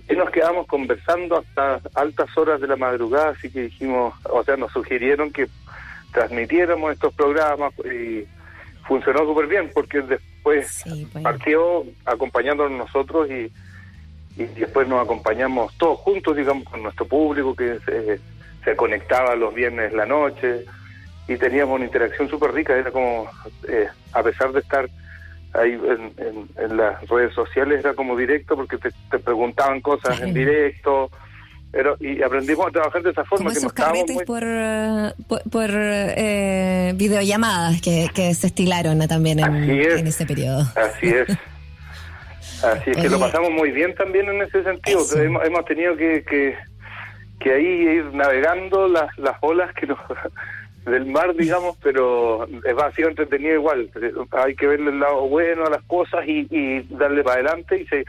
y 0.10 0.15
nos 0.15 0.29
quedamos 0.32 0.65
conversando 0.68 1.38
hasta 1.38 1.82
altas 1.94 2.36
horas 2.36 2.60
de 2.60 2.68
la 2.68 2.75
madrugada, 2.75 3.29
así 3.29 3.51
que 3.51 3.63
dijimos, 3.63 4.13
o 4.24 4.44
sea, 4.44 4.58
nos 4.58 4.72
sugirieron 4.72 5.32
que 5.32 5.48
transmitiéramos 6.12 6.94
estos 6.94 7.13
programas 7.13 7.74
y 7.86 8.25
funcionó 8.88 9.20
súper 9.20 9.46
bien 9.46 9.70
porque 9.72 10.01
después 10.01 10.84
pues. 10.84 10.84
partió 11.24 11.86
acompañándonos 12.06 12.77
nosotros 12.77 13.29
y 13.29 13.51
y 14.39 14.46
después 14.46 14.88
nos 14.88 15.03
acompañamos 15.03 15.77
todos 15.77 16.00
juntos, 16.00 16.36
digamos, 16.36 16.63
con 16.63 16.81
nuestro 16.81 17.05
público 17.05 17.53
que 17.55 17.77
se, 17.86 18.19
se 18.63 18.75
conectaba 18.75 19.36
los 19.36 19.53
viernes 19.53 19.91
la 19.91 20.05
noche 20.05 20.65
y 21.27 21.38
teníamos 21.38 21.75
una 21.75 21.86
interacción 21.86 22.29
súper 22.29 22.53
rica, 22.53 22.75
era 22.75 22.89
como, 22.89 23.29
eh, 23.67 23.88
a 24.13 24.24
pesar 24.24 24.51
de 24.53 24.62
estar 24.62 24.89
ahí 25.53 25.74
en, 26.58 26.77
las 26.77 27.08
redes 27.08 27.34
sociales, 27.34 27.79
era 27.79 27.93
como 27.93 28.15
directo 28.15 28.55
porque 28.55 28.77
te, 28.77 29.19
preguntaban 29.19 29.81
cosas 29.81 30.19
en 30.22 30.34
directo. 30.34 31.12
Pero, 31.72 31.98
y 32.00 32.24
aprendimos 32.24 32.65
a 32.67 32.72
trabajar 32.72 33.03
de 33.03 33.12
esa 33.12 33.24
forma. 33.25 33.43
Como 33.43 33.50
que 33.51 33.60
esos 33.60 33.74
carretes 33.74 34.17
por, 34.25 34.43
por, 35.51 35.69
eh, 35.72 36.93
videollamadas 36.96 37.79
que, 37.79 38.08
que 38.12 38.34
se 38.34 38.48
estilaron 38.48 38.98
también 39.08 39.39
en, 39.39 39.69
en 39.69 40.08
ese 40.08 40.25
periodo. 40.25 40.62
Así 40.75 41.10
es. 41.10 41.27
Así 42.63 42.92
es 42.92 42.98
que 42.98 43.10
lo 43.10 43.20
pasamos 43.20 43.51
muy 43.51 43.72
bien 43.72 43.96
también 43.96 44.28
en 44.30 44.42
ese 44.42 44.63
sentido. 44.63 45.01
Hemos, 45.16 45.46
hemos, 45.46 45.66
tenido 45.66 45.96
que, 45.96 46.24
que, 46.24 46.58
que, 47.39 47.54
ahí 47.54 47.66
ir 47.66 48.13
navegando 48.13 48.88
las, 48.88 49.18
las 49.18 49.38
olas 49.42 49.74
que 49.74 49.88
nos, 49.88 50.00
del 50.86 51.06
mar, 51.06 51.34
digamos, 51.36 51.78
pero 51.82 52.46
es 52.46 52.75
vacío 52.75 53.08
entretenido 53.08 53.54
igual. 53.56 53.89
Hay 54.32 54.56
que 54.56 54.68
verle 54.68 54.92
el 54.92 55.00
lado 55.00 55.28
bueno 55.28 55.66
a 55.66 55.70
las 55.70 55.84
cosas 55.84 56.28
y, 56.28 56.48
y 56.50 56.82
darle 56.89 57.24
para 57.24 57.36
adelante. 57.36 57.82
Y 57.82 57.86
se, 57.88 58.06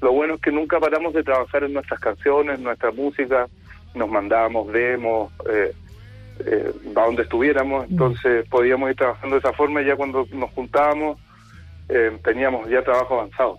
lo 0.00 0.12
bueno 0.12 0.34
es 0.34 0.40
que 0.40 0.52
nunca 0.52 0.80
paramos 0.80 1.12
de 1.12 1.22
trabajar 1.22 1.64
en 1.64 1.74
nuestras 1.74 2.00
canciones, 2.00 2.60
nuestra 2.60 2.90
música. 2.90 3.48
Nos 3.94 4.08
mandábamos 4.08 4.72
demos, 4.72 5.32
eh, 5.50 5.72
eh, 6.46 6.72
a 6.96 7.04
donde 7.04 7.22
estuviéramos. 7.22 7.86
Mm. 7.88 7.92
Entonces 7.92 8.48
podíamos 8.48 8.90
ir 8.90 8.96
trabajando 8.96 9.36
de 9.36 9.40
esa 9.40 9.52
forma 9.52 9.82
y 9.82 9.86
ya 9.86 9.96
cuando 9.96 10.26
nos 10.32 10.50
juntábamos 10.52 11.18
eh, 11.88 12.16
teníamos 12.24 12.68
ya 12.68 12.82
trabajo 12.82 13.14
avanzado. 13.14 13.58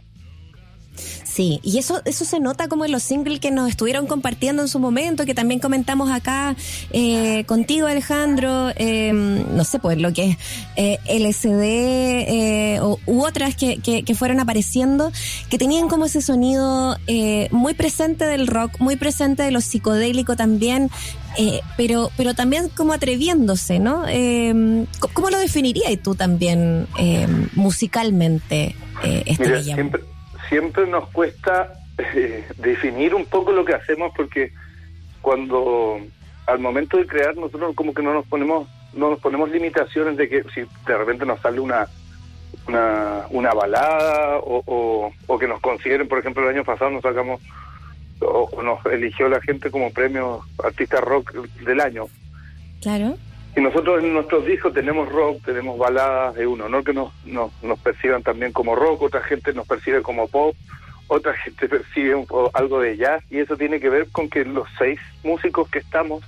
Sí, 1.32 1.62
y 1.64 1.78
eso, 1.78 2.02
eso 2.04 2.26
se 2.26 2.42
nota 2.42 2.68
como 2.68 2.84
en 2.84 2.92
los 2.92 3.04
singles 3.04 3.40
que 3.40 3.52
nos 3.52 3.70
estuvieron 3.70 4.06
compartiendo 4.06 4.64
en 4.64 4.68
su 4.68 4.80
momento, 4.80 5.26
que 5.26 5.34
también 5.34 5.62
comentamos 5.62 6.12
acá 6.12 6.58
eh, 6.92 7.46
contigo, 7.46 7.88
Alejandro, 7.88 8.72
em, 8.76 9.56
no 9.56 9.64
sé, 9.64 9.80
pues 9.80 9.98
lo 9.98 10.12
que 10.12 10.32
es 10.32 10.38
eh, 10.76 11.00
LSD 11.08 11.64
eh, 11.64 12.80
u 12.82 13.24
otras 13.24 13.56
que, 13.56 13.78
que, 13.78 14.16
fueron 14.16 14.42
apareciendo, 14.42 15.14
que 15.50 15.58
tenían 15.58 15.88
como 15.88 16.04
ese 16.04 16.22
sonido 16.22 16.98
eh, 17.08 17.48
muy 17.52 17.76
presente 17.76 18.26
del 18.26 18.48
rock, 18.48 18.78
muy 18.80 18.98
presente 18.98 19.44
de 19.44 19.52
lo 19.52 19.62
psicodélico 19.62 20.36
también, 20.36 20.90
eh, 21.38 21.62
pero, 21.78 22.12
pero 22.18 22.34
también 22.34 22.68
como 22.68 22.92
atreviéndose, 22.92 23.80
¿no? 23.80 24.04
Eh, 24.10 24.86
¿Cómo 25.14 25.30
lo 25.30 25.40
definirías 25.40 25.98
tú 26.04 26.14
también 26.14 26.88
eh, 27.00 27.26
musicalmente 27.56 28.76
este 29.26 29.48
Mira, 29.48 29.62
siempre 30.52 30.86
nos 30.86 31.10
cuesta 31.10 31.74
eh, 31.98 32.46
definir 32.58 33.16
un 33.16 33.26
poco 33.26 33.52
lo 33.52 33.66
que 33.66 33.74
hacemos 33.74 34.12
porque 34.16 34.52
cuando 35.22 35.98
al 36.46 36.60
momento 36.60 36.98
de 36.98 37.08
crear 37.08 37.36
nosotros 37.38 37.74
como 37.74 37.94
que 37.94 38.04
no 38.04 38.14
nos 38.14 38.26
ponemos 38.28 38.68
no 38.94 39.12
nos 39.12 39.20
ponemos 39.20 39.50
limitaciones 39.50 40.18
de 40.18 40.28
que 40.28 40.44
si 40.54 40.62
de 40.86 40.98
repente 40.98 41.26
nos 41.26 41.40
sale 41.40 41.62
una 41.62 41.88
una, 42.68 43.26
una 43.30 43.54
balada 43.54 44.40
o, 44.40 45.12
o, 45.28 45.40
que 45.40 45.48
nos 45.48 45.60
consideren, 45.62 46.08
por 46.08 46.20
ejemplo, 46.20 46.44
el 46.44 46.56
año 46.56 46.66
pasado 46.66 46.92
nos 46.92 47.02
sacamos 47.02 47.42
o, 48.20 48.62
nos 48.62 48.86
eligió 48.86 49.30
la 49.30 49.42
gente 49.42 49.72
como 49.72 49.92
premio 49.92 50.42
artista 50.64 51.02
rock 51.02 51.34
del 51.66 51.80
año. 51.80 52.06
Claro. 52.82 53.18
Y 53.56 53.60
nosotros 53.60 54.02
en 54.02 54.14
nuestros 54.14 54.46
discos 54.46 54.74
tenemos 54.74 55.10
rock, 55.10 55.44
tenemos 55.46 55.78
baladas, 55.78 56.36
de 56.36 56.48
uno, 56.48 56.70
no 56.70 56.84
que 56.84 56.94
nos, 56.94 57.14
nos, 57.26 57.52
nos 57.62 57.80
perciban 57.80 58.24
también 58.24 58.54
como 58.54 58.76
rock, 58.76 59.02
otra 59.02 59.22
gente 59.22 59.54
nos 59.54 59.68
percibe 59.68 60.02
como 60.02 60.28
pop, 60.28 60.56
otra 61.08 61.34
gente 61.44 61.68
percibe 61.68 62.26
algo 62.54 62.80
de 62.80 62.96
jazz, 62.96 63.24
y 63.30 63.40
eso 63.40 63.58
tiene 63.58 63.80
que 63.80 63.90
ver 63.90 64.08
con 64.12 64.30
que 64.30 64.46
los 64.46 64.68
seis 64.78 65.00
músicos 65.24 65.70
que 65.70 65.80
estamos 65.80 66.24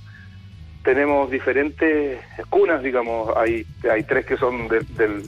tenemos 0.82 1.30
diferentes 1.30 2.20
cunas, 2.50 2.82
digamos, 2.82 3.34
hay, 3.38 3.64
hay 3.90 4.02
tres 4.02 4.26
que 4.26 4.36
son 4.36 4.68
del, 4.68 5.24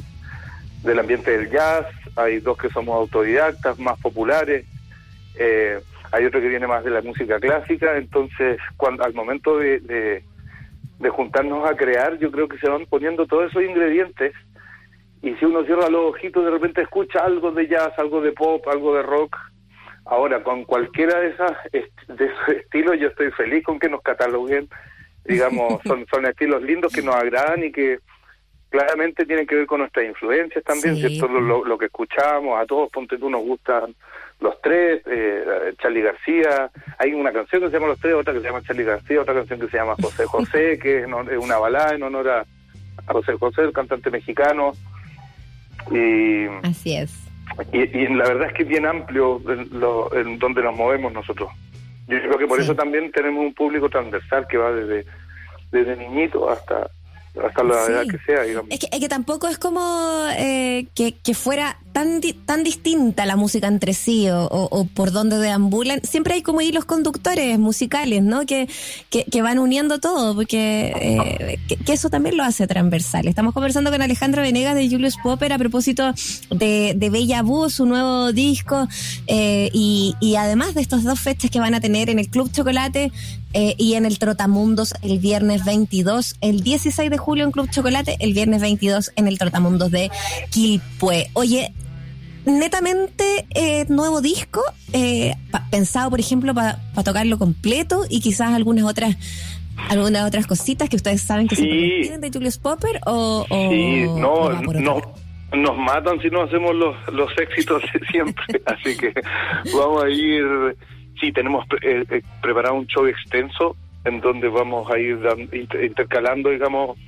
del 0.82 0.98
ambiente 0.98 1.30
del 1.30 1.50
jazz, 1.50 1.86
hay 2.14 2.40
dos 2.40 2.58
que 2.58 2.68
somos 2.68 2.94
autodidactas, 2.94 3.78
más 3.78 3.98
populares, 4.00 4.66
eh, 5.38 5.80
hay 6.12 6.24
otro 6.26 6.42
que 6.42 6.48
viene 6.48 6.66
más 6.66 6.84
de 6.84 6.90
la 6.90 7.00
música 7.00 7.40
clásica, 7.40 7.96
entonces 7.96 8.58
cuando 8.76 9.02
al 9.02 9.14
momento 9.14 9.56
de 9.56 9.80
de 9.80 10.22
juntarnos 11.10 11.68
a 11.68 11.76
crear, 11.76 12.18
yo 12.18 12.30
creo 12.30 12.48
que 12.48 12.58
se 12.58 12.68
van 12.68 12.86
poniendo 12.86 13.26
todos 13.26 13.50
esos 13.50 13.62
ingredientes 13.62 14.32
y 15.22 15.34
si 15.34 15.44
uno 15.44 15.64
cierra 15.64 15.88
los 15.88 16.14
ojitos 16.14 16.44
de 16.44 16.50
repente 16.50 16.82
escucha 16.82 17.20
algo 17.20 17.50
de 17.50 17.66
jazz, 17.66 17.92
algo 17.98 18.20
de 18.20 18.32
pop, 18.32 18.66
algo 18.68 18.94
de 18.94 19.02
rock. 19.02 19.36
Ahora, 20.04 20.42
con 20.42 20.64
cualquiera 20.64 21.18
de 21.18 21.28
esas 21.30 21.52
de 21.72 22.24
esos 22.24 22.48
estilos 22.48 22.96
yo 23.00 23.08
estoy 23.08 23.30
feliz 23.32 23.64
con 23.64 23.78
que 23.78 23.88
nos 23.88 24.02
cataloguen, 24.02 24.68
digamos, 25.24 25.80
son, 25.86 26.06
son 26.10 26.26
estilos 26.26 26.62
lindos 26.62 26.92
que 26.92 27.02
nos 27.02 27.16
agradan 27.16 27.64
y 27.64 27.72
que 27.72 27.98
claramente 28.70 29.26
tienen 29.26 29.46
que 29.46 29.56
ver 29.56 29.66
con 29.66 29.80
nuestras 29.80 30.06
influencias 30.06 30.62
también, 30.62 30.96
¿cierto? 30.96 31.28
Lo, 31.28 31.64
lo, 31.64 31.78
que 31.78 31.86
escuchamos, 31.86 32.60
a 32.60 32.66
todos, 32.66 32.90
ponte 32.90 33.18
tú, 33.18 33.30
nos 33.30 33.42
gustan 33.42 33.94
los 34.40 34.60
tres, 34.60 35.02
eh, 35.06 35.74
Charlie 35.78 36.02
García, 36.02 36.70
hay 36.98 37.14
una 37.14 37.32
canción 37.32 37.62
que 37.62 37.68
se 37.68 37.74
llama 37.74 37.88
Los 37.88 38.00
Tres, 38.00 38.14
otra 38.14 38.34
que 38.34 38.40
se 38.40 38.46
llama 38.46 38.62
Charlie 38.62 38.84
García, 38.84 39.20
otra 39.20 39.34
canción 39.34 39.60
que 39.60 39.68
se 39.68 39.76
llama 39.76 39.94
José 40.00 40.24
José, 40.26 40.78
que 40.78 41.00
es 41.00 41.06
una 41.06 41.58
balada 41.58 41.94
en 41.94 42.02
honor 42.02 42.28
a, 42.28 42.46
José 43.08 43.34
José, 43.38 43.62
el 43.62 43.72
cantante 43.72 44.10
mexicano. 44.10 44.72
Y, 45.90 46.46
Así 46.66 46.96
es. 46.96 47.14
Y, 47.72 48.08
la 48.08 48.24
verdad 48.24 48.48
es 48.48 48.54
que 48.54 48.62
es 48.64 48.68
bien 48.68 48.84
amplio 48.84 49.40
en, 49.48 50.38
donde 50.38 50.62
nos 50.62 50.76
movemos 50.76 51.12
nosotros. 51.12 51.48
Yo 52.08 52.20
creo 52.20 52.38
que 52.38 52.46
por 52.46 52.60
eso 52.60 52.74
también 52.74 53.10
tenemos 53.12 53.44
un 53.44 53.54
público 53.54 53.88
transversal 53.88 54.46
que 54.48 54.58
va 54.58 54.72
desde, 54.72 55.06
desde 55.70 55.96
niñito 55.96 56.50
hasta 56.50 56.90
hasta 57.44 57.62
la 57.62 57.86
edad 57.86 58.06
que 58.06 58.18
sea, 58.24 58.42
digamos. 58.42 58.70
Es 58.70 58.80
que, 58.80 58.88
es 58.90 59.00
que 59.00 59.08
tampoco 59.08 59.48
es 59.48 59.58
como 59.58 59.80
eh, 60.36 60.86
que, 60.94 61.12
que 61.14 61.34
fuera 61.34 61.78
tan, 61.96 62.20
tan 62.44 62.62
distinta 62.62 63.24
la 63.24 63.36
música 63.36 63.68
entre 63.68 63.94
sí 63.94 64.26
o, 64.30 64.86
por 64.94 65.12
donde 65.12 65.38
deambulan, 65.38 66.02
siempre 66.02 66.34
hay 66.34 66.42
como 66.42 66.60
hilos 66.60 66.84
conductores 66.84 67.58
musicales, 67.58 68.22
¿no? 68.22 68.44
Que, 68.44 68.68
que, 69.08 69.40
van 69.40 69.58
uniendo 69.58 69.98
todo, 69.98 70.34
porque 70.34 70.92
eh, 71.00 71.58
que, 71.86 71.92
eso 71.94 72.10
también 72.10 72.36
lo 72.36 72.44
hace 72.44 72.66
transversal. 72.66 73.26
Estamos 73.28 73.54
conversando 73.54 73.90
con 73.90 74.02
Alejandro 74.02 74.42
Venegas 74.42 74.74
de 74.74 74.90
Julius 74.90 75.16
Popper 75.22 75.54
a 75.54 75.58
propósito 75.58 76.12
de, 76.50 76.92
de 76.94 77.08
Bella 77.08 77.40
Bú, 77.40 77.70
su 77.70 77.86
nuevo 77.86 78.30
disco, 78.30 78.86
eh, 79.26 79.70
y, 79.72 80.16
y 80.20 80.36
además 80.36 80.74
de 80.74 80.82
estas 80.82 81.02
dos 81.02 81.18
fechas 81.18 81.50
que 81.50 81.60
van 81.60 81.74
a 81.74 81.80
tener 81.80 82.10
en 82.10 82.18
el 82.18 82.28
Club 82.28 82.52
Chocolate 82.52 83.10
eh, 83.58 83.74
y 83.78 83.94
en 83.94 84.04
el 84.04 84.18
Trotamundos 84.18 84.92
el 85.00 85.18
viernes 85.18 85.64
22, 85.64 86.36
el 86.42 86.62
16 86.62 87.08
de 87.08 87.16
julio 87.16 87.42
en 87.42 87.52
Club 87.52 87.70
Chocolate, 87.70 88.18
el 88.20 88.34
viernes 88.34 88.60
22 88.60 89.12
en 89.16 89.28
el 89.28 89.38
Trotamundos 89.38 89.90
de 89.90 90.10
Quilpue. 90.50 91.30
Oye, 91.32 91.72
netamente 92.44 93.46
eh, 93.54 93.86
nuevo 93.88 94.20
disco, 94.20 94.62
eh, 94.92 95.32
pensado, 95.70 96.10
por 96.10 96.20
ejemplo, 96.20 96.52
para 96.52 96.78
tocarlo 97.02 97.38
completo 97.38 98.02
y 98.10 98.20
quizás 98.20 98.52
algunas 98.52 98.84
otras 98.84 99.16
algunas 99.88 100.26
otras 100.26 100.46
cositas 100.46 100.90
que 100.90 100.96
ustedes 100.96 101.22
saben 101.22 101.48
que 101.48 101.56
se 101.56 101.62
se 101.62 102.18
de 102.18 102.30
Julius 102.30 102.58
Popper 102.58 103.00
o, 103.06 103.46
sí, 103.48 104.04
no, 104.18 104.50
no 104.50 105.00
nos 105.54 105.76
matan 105.78 106.20
si 106.20 106.28
no 106.28 106.42
hacemos 106.42 106.74
los, 106.74 106.94
los 107.12 107.30
éxitos 107.38 107.82
siempre, 108.10 108.62
así 108.66 108.96
que 108.96 109.12
vamos 109.74 110.04
a 110.04 110.08
ir, 110.10 110.44
sí, 111.20 111.32
tenemos 111.32 111.66
eh, 111.82 112.22
preparado 112.42 112.74
un 112.74 112.86
show 112.86 113.06
extenso 113.06 113.76
en 114.04 114.20
donde 114.20 114.48
vamos 114.48 114.90
a 114.90 114.98
ir 114.98 115.18
intercalando, 115.82 116.50
digamos, 116.50 116.98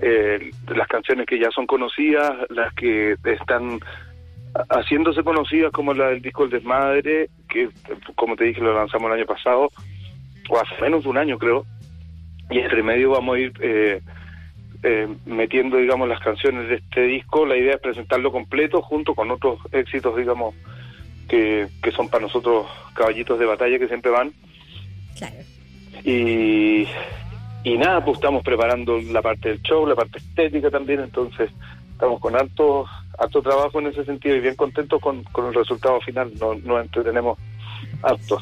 las 0.00 0.88
canciones 0.88 1.26
que 1.26 1.38
ya 1.38 1.50
son 1.50 1.66
conocidas, 1.66 2.32
las 2.50 2.72
que 2.74 3.14
están 3.24 3.78
haciéndose 4.70 5.22
conocidas 5.22 5.72
como 5.72 5.94
la 5.94 6.08
del 6.08 6.22
disco 6.22 6.44
El 6.44 6.50
Desmadre, 6.50 7.28
que 7.48 7.68
como 8.14 8.36
te 8.36 8.44
dije 8.44 8.60
lo 8.60 8.74
lanzamos 8.74 9.10
el 9.10 9.18
año 9.18 9.26
pasado, 9.26 9.70
o 10.48 10.58
hace 10.58 10.80
menos 10.80 11.04
de 11.04 11.10
un 11.10 11.18
año 11.18 11.38
creo, 11.38 11.64
y 12.50 12.58
entre 12.58 12.82
medio 12.82 13.10
vamos 13.10 13.36
a 13.36 13.38
ir 13.40 13.52
eh, 13.60 14.00
eh, 14.82 15.08
metiendo, 15.26 15.78
digamos, 15.78 16.08
las 16.08 16.20
canciones 16.20 16.68
de 16.68 16.76
este 16.76 17.02
disco. 17.02 17.46
La 17.46 17.56
idea 17.56 17.74
es 17.74 17.80
presentarlo 17.80 18.30
completo 18.30 18.82
junto 18.82 19.14
con 19.14 19.30
otros 19.30 19.58
éxitos, 19.72 20.16
digamos, 20.16 20.54
que, 21.28 21.68
que 21.82 21.92
son 21.92 22.08
para 22.08 22.22
nosotros 22.22 22.66
caballitos 22.94 23.38
de 23.38 23.46
batalla 23.46 23.78
que 23.78 23.88
siempre 23.88 24.10
van. 24.10 24.32
Claro. 25.16 25.36
Y, 26.04 26.86
y 27.64 27.78
nada, 27.78 28.04
pues 28.04 28.16
estamos 28.16 28.42
preparando 28.42 28.98
la 28.98 29.22
parte 29.22 29.48
del 29.50 29.62
show, 29.62 29.86
la 29.86 29.94
parte 29.94 30.18
estética 30.18 30.70
también, 30.70 31.00
entonces 31.00 31.50
estamos 31.92 32.20
con 32.20 32.36
alto, 32.36 32.86
alto 33.18 33.40
trabajo 33.42 33.80
en 33.80 33.86
ese 33.86 34.04
sentido 34.04 34.36
y 34.36 34.40
bien 34.40 34.56
contentos 34.56 35.00
con, 35.00 35.22
con 35.24 35.46
el 35.46 35.54
resultado 35.54 36.00
final. 36.00 36.32
Nos, 36.38 36.62
nos 36.64 36.82
entretenemos 36.82 37.38
alto. 38.02 38.40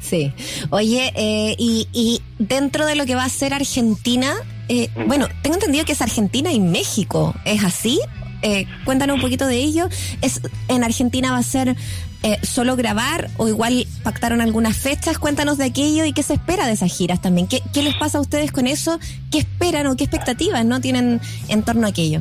Sí. 0.00 0.32
Oye, 0.70 1.12
eh, 1.16 1.54
y, 1.58 1.88
y 1.92 2.22
dentro 2.38 2.86
de 2.86 2.94
lo 2.94 3.04
que 3.04 3.14
va 3.14 3.24
a 3.24 3.28
ser 3.28 3.52
Argentina, 3.52 4.34
eh, 4.68 4.88
bueno, 5.06 5.26
tengo 5.42 5.56
entendido 5.56 5.84
que 5.84 5.92
es 5.92 6.02
Argentina 6.02 6.52
y 6.52 6.60
México. 6.60 7.34
¿Es 7.44 7.64
así? 7.64 8.00
Eh, 8.42 8.66
cuéntanos 8.84 9.16
un 9.16 9.22
poquito 9.22 9.46
de 9.46 9.56
ello. 9.56 9.88
¿Es, 10.22 10.40
¿En 10.68 10.84
Argentina 10.84 11.32
va 11.32 11.38
a 11.38 11.42
ser 11.42 11.76
eh, 12.22 12.38
solo 12.42 12.76
grabar 12.76 13.28
o 13.36 13.48
igual 13.48 13.86
pactaron 14.02 14.40
algunas 14.40 14.76
fechas? 14.76 15.18
Cuéntanos 15.18 15.58
de 15.58 15.64
aquello 15.64 16.04
y 16.04 16.12
qué 16.12 16.22
se 16.22 16.34
espera 16.34 16.66
de 16.66 16.72
esas 16.72 16.96
giras 16.96 17.20
también. 17.20 17.48
¿Qué, 17.48 17.62
qué 17.72 17.82
les 17.82 17.94
pasa 17.96 18.18
a 18.18 18.20
ustedes 18.20 18.52
con 18.52 18.66
eso? 18.66 18.98
¿Qué 19.30 19.38
esperan 19.38 19.86
o 19.86 19.96
qué 19.96 20.04
expectativas 20.04 20.64
no 20.64 20.80
tienen 20.80 21.20
en 21.48 21.62
torno 21.62 21.86
a 21.86 21.90
aquello? 21.90 22.20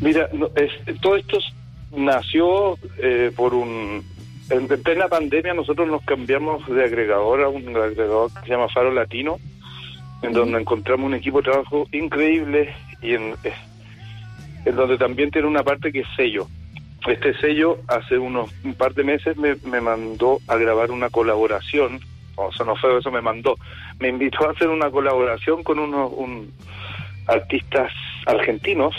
Mira, 0.00 0.28
todo 1.00 1.16
esto 1.16 1.38
nació 1.96 2.78
eh, 2.98 3.32
por 3.34 3.54
un... 3.54 4.02
En 4.50 4.68
plena 4.68 5.08
pandemia 5.08 5.54
nosotros 5.54 5.88
nos 5.88 6.02
cambiamos 6.02 6.68
de 6.68 6.84
agregador 6.84 7.42
a 7.42 7.48
un 7.48 7.74
agregador 7.74 8.30
que 8.34 8.40
se 8.40 8.48
llama 8.48 8.68
Faro 8.68 8.92
Latino, 8.92 9.38
en 10.20 10.32
donde 10.32 10.60
encontramos 10.60 11.06
un 11.06 11.14
equipo 11.14 11.38
de 11.38 11.44
trabajo 11.44 11.88
increíble 11.92 12.74
y 13.00 13.14
en, 13.14 13.34
en 14.64 14.76
donde 14.76 14.98
también 14.98 15.30
tiene 15.30 15.48
una 15.48 15.62
parte 15.62 15.92
que 15.92 16.00
es 16.00 16.06
sello. 16.16 16.48
Este 17.06 17.38
sello 17.38 17.78
hace 17.88 18.18
unos 18.18 18.50
un 18.64 18.74
par 18.74 18.94
de 18.94 19.04
meses 19.04 19.36
me, 19.36 19.56
me 19.66 19.80
mandó 19.80 20.38
a 20.48 20.56
grabar 20.56 20.90
una 20.90 21.10
colaboración 21.10 22.00
o 22.36 22.50
sonó 22.52 22.76
feo, 22.76 22.98
eso 22.98 23.10
me 23.10 23.20
mandó. 23.20 23.56
Me 23.98 24.08
invitó 24.08 24.48
a 24.48 24.52
hacer 24.52 24.68
una 24.68 24.90
colaboración 24.90 25.62
con 25.62 25.78
unos 25.78 26.10
un, 26.14 26.52
artistas 27.26 27.92
argentinos 28.26 28.94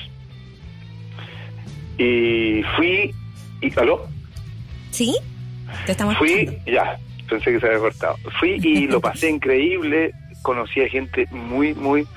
y 1.98 2.62
fui 2.76 3.14
y 3.62 3.80
¿aló? 3.80 4.08
¿Sí? 4.92 5.16
Te 5.86 5.92
estamos 5.94 6.18
Fui, 6.18 6.58
ya, 6.66 6.98
pensé 7.28 7.54
que 7.54 7.60
se 7.60 7.66
había 7.68 7.80
cortado. 7.80 8.16
Fui 8.40 8.60
y 8.62 8.88
lo 8.88 9.02
pasé 9.02 9.30
increíble, 9.30 10.12
conocí 10.42 10.82
a 10.82 10.90
gente 10.90 11.28
muy, 11.32 11.74
muy 11.74 12.08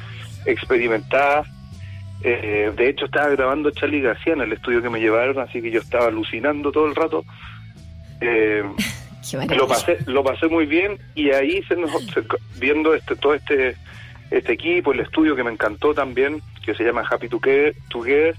experimentada. 0.47 1.45
Eh, 2.23 2.73
de 2.77 2.89
hecho, 2.89 3.05
estaba 3.05 3.29
grabando 3.29 3.71
Charlie 3.71 4.01
García 4.01 4.33
en 4.33 4.41
el 4.41 4.53
estudio 4.53 4.83
que 4.83 4.91
me 4.91 5.01
llevaron, 5.01 5.39
así 5.39 5.63
que 5.63 5.71
yo 5.71 5.81
estaba 5.81 6.07
alucinando 6.07 6.73
todo 6.73 6.87
el 6.87 6.95
rato. 6.95 7.25
Eh, 8.21 8.65
lo 9.57 9.69
pasé 9.69 9.99
lo 10.07 10.25
pasé 10.25 10.49
muy 10.49 10.67
bien 10.67 10.99
y 11.15 11.31
ahí 11.31 11.63
se 11.65 11.77
nos, 11.77 11.91
viendo 12.59 12.95
este 12.95 13.17
todo 13.17 13.35
este 13.35 13.77
este 14.31 14.53
equipo 14.53 14.93
el 14.93 15.01
estudio 15.01 15.37
que 15.37 15.45
me 15.45 15.51
encantó 15.51 15.95
también 15.95 16.43
que 16.65 16.75
se 16.75 16.85
llama 16.85 17.05
Happy 17.09 17.29
Together, 17.29 17.75
Together. 17.89 18.37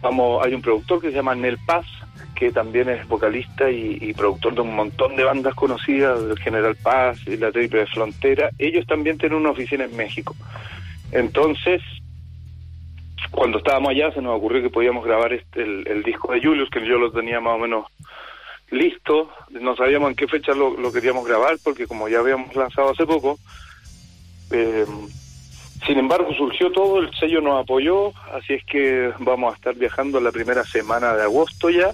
vamos 0.00 0.44
hay 0.44 0.54
un 0.54 0.62
productor 0.62 1.00
que 1.00 1.10
se 1.10 1.16
llama 1.16 1.34
Nel 1.34 1.58
Paz 1.66 1.86
que 2.34 2.50
también 2.52 2.90
es 2.90 3.06
vocalista 3.08 3.70
y, 3.70 4.12
productor 4.12 4.54
de 4.54 4.60
un 4.60 4.76
montón 4.76 5.16
de 5.16 5.24
bandas 5.24 5.54
conocidas 5.54 6.22
del 6.22 6.38
General 6.38 6.76
Paz 6.76 7.18
y 7.26 7.36
la 7.38 7.50
Triple 7.50 7.86
Frontera 7.86 8.50
ellos 8.58 8.86
también 8.86 9.18
tienen 9.18 9.38
una 9.38 9.50
oficina 9.50 9.84
en 9.84 9.96
México 9.96 10.34
entonces 11.12 11.82
cuando 13.36 13.58
estábamos 13.58 13.90
allá 13.90 14.10
se 14.12 14.22
nos 14.22 14.36
ocurrió 14.36 14.62
que 14.62 14.70
podíamos 14.70 15.04
grabar 15.04 15.32
este, 15.32 15.62
el, 15.62 15.86
el 15.86 16.02
disco 16.02 16.32
de 16.32 16.40
Julius 16.40 16.70
que 16.70 16.84
yo 16.86 16.98
lo 16.98 17.12
tenía 17.12 17.38
más 17.38 17.54
o 17.54 17.58
menos 17.58 17.84
listo, 18.70 19.30
no 19.50 19.76
sabíamos 19.76 20.10
en 20.10 20.16
qué 20.16 20.26
fecha 20.26 20.52
lo, 20.52 20.92
queríamos 20.92 21.26
grabar 21.26 21.58
porque 21.62 21.86
como 21.86 22.08
ya 22.08 22.18
habíamos 22.18 22.54
lanzado 22.56 22.90
hace 22.90 23.06
poco, 23.06 23.38
eh, 24.50 24.86
sin 25.86 25.98
embargo 25.98 26.32
surgió 26.34 26.72
todo, 26.72 26.98
el 26.98 27.14
sello 27.14 27.40
nos 27.40 27.62
apoyó, 27.62 28.12
así 28.32 28.54
es 28.54 28.64
que 28.64 29.12
vamos 29.20 29.52
a 29.52 29.56
estar 29.56 29.74
viajando 29.74 30.20
la 30.20 30.32
primera 30.32 30.64
semana 30.64 31.14
de 31.14 31.22
agosto 31.22 31.70
ya. 31.70 31.92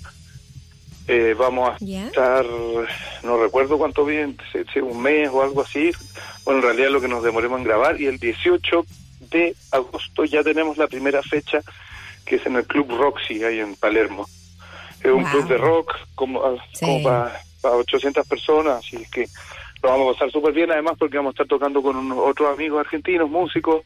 Eh, 1.09 1.35
vamos 1.37 1.69
a 1.69 1.85
estar, 1.85 2.47
no 3.25 3.43
recuerdo 3.43 3.77
cuánto 3.77 4.05
bien, 4.05 4.39
un 4.81 5.03
mes 5.03 5.29
o 5.33 5.43
algo 5.43 5.63
así. 5.63 5.91
Bueno, 6.45 6.61
en 6.61 6.67
realidad 6.67 6.91
lo 6.91 7.01
que 7.01 7.09
nos 7.09 7.25
demoremos 7.25 7.59
en 7.59 7.65
grabar 7.65 8.01
y 8.01 8.07
el 8.07 8.19
18 8.19 8.87
de 9.33 9.55
agosto 9.71 10.25
ya 10.25 10.43
tenemos 10.43 10.77
la 10.77 10.87
primera 10.87 11.23
fecha 11.23 11.61
que 12.25 12.37
es 12.37 12.47
en 12.47 12.57
el 12.57 12.67
Club 12.67 12.91
Roxy 12.97 13.43
ahí 13.43 13.59
en 13.59 13.75
Palermo. 13.77 14.27
Es 15.01 15.11
un 15.11 15.25
club 15.25 15.49
de 15.49 15.59
rock 15.59 15.93
como, 16.15 16.41
ah, 16.45 16.57
para, 17.61 17.77
800 17.77 18.27
personas, 18.27 18.79
así 18.79 19.05
que 19.11 19.27
lo 19.83 19.89
vamos 19.89 20.09
a 20.09 20.13
pasar 20.13 20.31
súper 20.31 20.53
bien, 20.53 20.71
además 20.71 20.95
porque 20.99 21.17
vamos 21.17 21.31
a 21.31 21.35
estar 21.35 21.47
tocando 21.47 21.83
con 21.83 22.13
otros 22.13 22.55
amigos 22.55 22.81
argentinos, 22.81 23.29
músicos. 23.29 23.83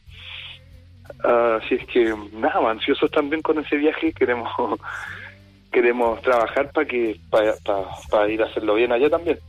así 1.23 1.75
es 1.75 1.87
que, 1.87 2.13
nada, 2.33 2.69
ansiosos 2.69 3.09
también 3.09 3.41
con 3.41 3.57
ese 3.59 3.77
viaje, 3.77 4.13
queremos 4.13 4.49
queremos 5.71 6.21
trabajar 6.21 6.71
para 6.71 6.87
que 6.87 7.19
para 7.29 8.29
ir 8.29 8.41
a 8.41 8.45
hacerlo 8.45 8.75
bien 8.75 8.91
allá 8.91 9.09
también. 9.09 9.39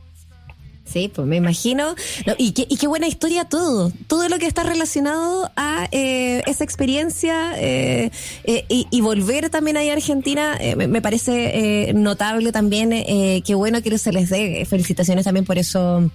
Sí, 0.91 1.11
pues 1.13 1.27
me 1.27 1.35
imagino. 1.35 1.95
y, 2.37 2.53
qué, 2.53 2.65
y 2.67 2.77
qué 2.77 2.87
buena 2.87 3.07
historia 3.07 3.45
todo. 3.45 3.91
Todo 4.07 4.27
lo 4.27 4.39
que 4.39 4.47
está 4.47 4.63
relacionado 4.63 5.51
a 5.55 5.87
eh, 5.91 6.41
esa 6.47 6.63
experiencia 6.63 7.53
eh, 7.57 8.09
eh, 8.43 8.65
y, 8.69 9.01
volver 9.01 9.49
también 9.49 9.77
ahí 9.77 9.89
a 9.89 9.93
Argentina 9.93 10.59
me, 10.75 11.01
parece 11.01 11.93
notable 11.93 12.51
también. 12.51 12.89
qué 12.89 13.55
bueno 13.55 13.81
que 13.81 13.97
se 13.97 14.11
les 14.11 14.29
dé. 14.29 14.65
Felicitaciones 14.65 15.25
también 15.25 15.45
por 15.45 15.57
eso, 15.57 16.09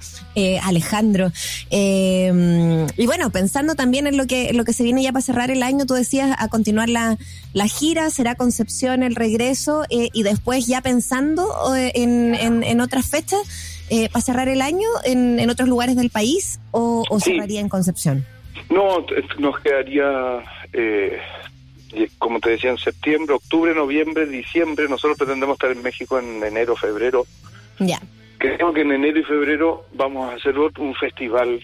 Alejandro. 0.63 1.31
y 1.71 3.07
bueno, 3.07 3.31
pensando 3.31 3.75
también 3.75 4.07
en 4.07 4.17
lo 4.17 4.27
que, 4.27 4.53
lo 4.53 4.65
que 4.65 4.73
se 4.73 4.83
viene 4.83 5.03
ya 5.03 5.13
para 5.13 5.23
cerrar 5.23 5.51
el 5.51 5.63
año, 5.63 5.87
tú 5.87 5.95
decías 5.95 6.35
a 6.39 6.49
continuar 6.49 6.89
la, 6.89 7.17
la 7.53 7.69
gira, 7.69 8.11
será 8.11 8.35
Concepción 8.35 9.03
el 9.03 9.15
regreso 9.15 9.85
y 9.89 10.23
después 10.23 10.67
ya 10.67 10.81
pensando 10.81 11.49
en, 11.77 12.35
en, 12.35 12.63
en 12.63 12.81
otras 12.81 13.07
fechas 13.07 13.41
eh, 13.91 14.09
para 14.09 14.23
cerrar 14.23 14.49
el 14.49 14.63
año 14.63 14.89
en, 15.05 15.39
en, 15.39 15.51
otros 15.51 15.69
lugares 15.69 15.97
del 15.97 16.11
país 16.11 16.61
o, 16.71 17.05
cerraría 17.21 17.61
en 17.61 17.69
Concepción? 17.69 18.25
No, 18.71 19.05
nos 19.39 19.61
quedaría, 19.61 20.43
eh, 20.73 21.19
como 22.19 22.41
te 22.41 22.51
decía, 22.51 22.71
en 22.71 22.79
septiembre, 22.79 23.35
octubre, 23.35 23.75
noviembre, 23.75 24.27
diciembre. 24.27 24.89
Nosotros 24.89 25.19
pretendemos 25.19 25.55
estar 25.55 25.71
en 25.71 25.83
México 25.83 26.19
en 26.19 26.43
enero, 26.43 26.77
febrero. 26.77 27.27
Ya. 27.79 28.01
Creo 28.39 28.73
que 28.73 28.83
en 28.83 28.93
enero 28.93 29.19
y 29.19 29.25
febrero 29.25 29.87
vamos 29.95 30.31
a 30.31 30.37
hacer 30.37 30.59
un 30.59 30.95
festival, 30.95 31.61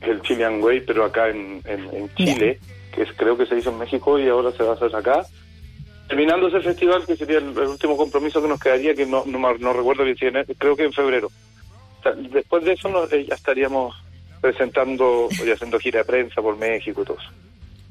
el 0.00 0.22
Chilean 0.22 0.62
Way, 0.62 0.80
pero 0.80 1.04
acá 1.04 1.28
en, 1.28 1.62
en, 1.64 2.14
Chile, 2.14 2.58
que 2.92 3.02
es, 3.02 3.12
creo 3.16 3.36
que 3.36 3.46
se 3.46 3.58
hizo 3.58 3.70
en 3.70 3.78
México 3.78 4.18
y 4.18 4.28
ahora 4.28 4.52
se 4.52 4.62
va 4.62 4.72
a 4.72 4.74
hacer 4.74 4.94
acá 4.94 5.26
terminando 6.12 6.48
ese 6.48 6.60
festival, 6.60 7.06
que 7.06 7.16
sería 7.16 7.38
el, 7.38 7.58
último 7.58 7.96
compromiso 7.96 8.42
que 8.42 8.48
nos 8.48 8.60
quedaría, 8.60 8.94
que 8.94 9.06
no, 9.06 9.24
no, 9.24 9.72
recuerdo 9.72 10.04
bien 10.04 10.14
si 10.18 10.54
creo 10.56 10.76
que 10.76 10.84
en 10.84 10.92
febrero. 10.92 11.30
después 12.30 12.62
de 12.64 12.74
eso 12.74 13.10
eh, 13.10 13.24
ya 13.26 13.34
estaríamos 13.34 13.94
presentando 14.38 15.30
y 15.42 15.50
haciendo 15.50 15.78
gira 15.78 16.00
de 16.00 16.04
prensa 16.04 16.42
por 16.42 16.58
México 16.58 17.00
y 17.00 17.04
todo 17.06 17.16
eso. 17.18 17.30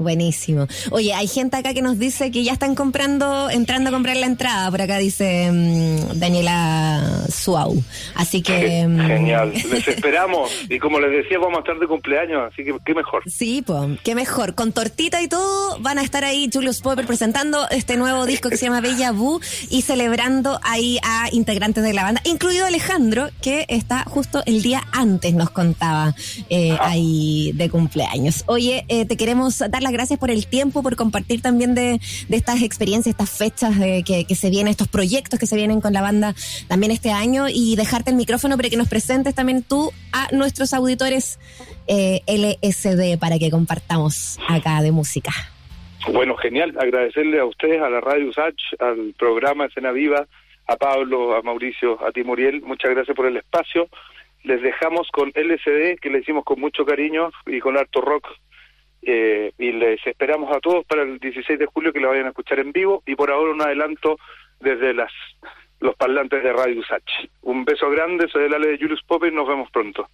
Buenísimo. 0.01 0.67
Oye, 0.91 1.13
hay 1.13 1.27
gente 1.27 1.57
acá 1.57 1.73
que 1.73 1.81
nos 1.81 1.99
dice 1.99 2.31
que 2.31 2.43
ya 2.43 2.53
están 2.53 2.75
comprando, 2.75 3.49
entrando 3.49 3.89
a 3.89 3.93
comprar 3.93 4.17
la 4.17 4.25
entrada. 4.25 4.69
Por 4.71 4.81
acá 4.81 4.97
dice 4.97 5.49
mm, 5.51 6.19
Daniela 6.19 7.25
Suau. 7.29 7.83
Así 8.15 8.41
que. 8.41 8.87
Mm, 8.87 9.07
genial. 9.07 9.53
Les 9.71 9.87
esperamos. 9.87 10.51
Y 10.69 10.79
como 10.79 10.99
les 10.99 11.11
decía, 11.11 11.39
vamos 11.39 11.57
a 11.57 11.59
estar 11.61 11.79
de 11.79 11.87
cumpleaños. 11.87 12.51
Así 12.51 12.63
que 12.63 12.75
qué 12.85 12.93
mejor. 12.93 13.23
Sí, 13.29 13.63
pues, 13.65 13.99
qué 14.03 14.15
mejor. 14.15 14.55
Con 14.55 14.71
tortita 14.71 15.21
y 15.21 15.27
todo, 15.27 15.79
van 15.79 15.97
a 15.97 16.03
estar 16.03 16.23
ahí 16.23 16.49
Julius 16.51 16.81
Popper 16.81 17.05
presentando 17.05 17.67
este 17.69 17.97
nuevo 17.97 18.25
disco 18.25 18.49
que 18.49 18.57
se 18.57 18.65
llama 18.65 18.81
Bella 18.81 19.11
Boo 19.11 19.39
y 19.69 19.81
celebrando 19.81 20.59
ahí 20.63 20.99
a 21.03 21.27
integrantes 21.31 21.83
de 21.83 21.93
la 21.93 22.03
banda, 22.03 22.21
incluido 22.25 22.65
Alejandro, 22.65 23.29
que 23.41 23.65
está 23.67 24.03
justo 24.03 24.41
el 24.45 24.61
día 24.61 24.83
antes, 24.91 25.33
nos 25.33 25.49
contaba 25.49 26.15
eh, 26.49 26.75
ah. 26.79 26.89
ahí 26.89 27.51
de 27.53 27.69
cumpleaños. 27.69 28.43
Oye, 28.47 28.85
eh, 28.87 29.05
te 29.05 29.17
queremos 29.17 29.59
dar 29.59 29.83
la 29.83 29.90
gracias 29.91 30.19
por 30.19 30.31
el 30.31 30.47
tiempo, 30.47 30.83
por 30.83 30.95
compartir 30.95 31.41
también 31.41 31.75
de, 31.75 31.99
estas 32.29 32.61
experiencias, 32.61 33.13
estas 33.13 33.29
fechas 33.29 33.75
que, 33.77 34.25
se 34.35 34.49
vienen, 34.49 34.71
estos 34.71 34.87
proyectos 34.87 35.39
que 35.39 35.47
se 35.47 35.55
vienen 35.55 35.81
con 35.81 35.93
la 35.93 36.01
banda 36.01 36.33
también 36.67 36.91
este 36.91 37.11
año 37.11 37.45
y 37.49 37.75
dejarte 37.75 38.11
el 38.11 38.15
micrófono 38.15 38.57
para 38.57 38.69
que 38.69 38.77
nos 38.77 38.87
presentes 38.87 39.35
también 39.35 39.63
tú 39.63 39.91
a 40.11 40.27
nuestros 40.31 40.73
auditores 40.73 41.39
eh, 41.87 42.21
LSD 42.27 43.19
para 43.19 43.37
que 43.39 43.51
compartamos 43.51 44.39
acá 44.47 44.81
de 44.81 44.91
música. 44.91 45.31
Bueno, 46.09 46.35
genial. 46.35 46.75
Agradecerle 46.79 47.39
a 47.39 47.45
ustedes, 47.45 47.81
a 47.81 47.89
la 47.89 48.01
Radio 48.01 48.29
USACH, 48.29 48.75
al 48.79 49.13
programa 49.17 49.65
Escena 49.65 49.91
Viva, 49.91 50.27
a 50.67 50.75
Pablo, 50.75 51.35
a 51.35 51.41
Mauricio, 51.41 52.03
a 52.05 52.11
ti, 52.11 52.23
Muriel. 52.23 52.61
Muchas 52.61 52.91
gracias 52.91 53.15
por 53.15 53.27
el 53.27 53.37
espacio. 53.37 53.87
Les 54.43 54.61
dejamos 54.61 55.07
con 55.11 55.29
LSD, 55.29 55.99
que 56.01 56.09
le 56.09 56.19
hicimos 56.19 56.43
con 56.43 56.59
mucho 56.59 56.85
cariño 56.85 57.29
y 57.45 57.59
con 57.59 57.77
harto 57.77 58.01
rock 58.01 58.27
eh, 59.01 59.51
y 59.57 59.71
les 59.71 60.05
esperamos 60.05 60.55
a 60.55 60.59
todos 60.59 60.85
para 60.85 61.03
el 61.03 61.19
16 61.19 61.57
de 61.57 61.65
julio 61.65 61.91
que 61.91 61.99
lo 61.99 62.09
vayan 62.09 62.25
a 62.25 62.29
escuchar 62.29 62.59
en 62.59 62.71
vivo 62.71 63.03
y 63.05 63.15
por 63.15 63.31
ahora 63.31 63.51
un 63.51 63.61
adelanto 63.61 64.17
desde 64.59 64.93
las 64.93 65.11
los 65.79 65.95
parlantes 65.95 66.43
de 66.43 66.53
Radio 66.53 66.79
Usach. 66.79 67.03
Un 67.41 67.65
beso 67.65 67.89
grande, 67.89 68.27
soy 68.27 68.45
el 68.45 68.53
Ale 68.53 68.69
de 68.69 68.77
Julius 68.77 69.01
Pope 69.01 69.29
y 69.29 69.31
nos 69.31 69.47
vemos 69.47 69.69
pronto. 69.71 70.07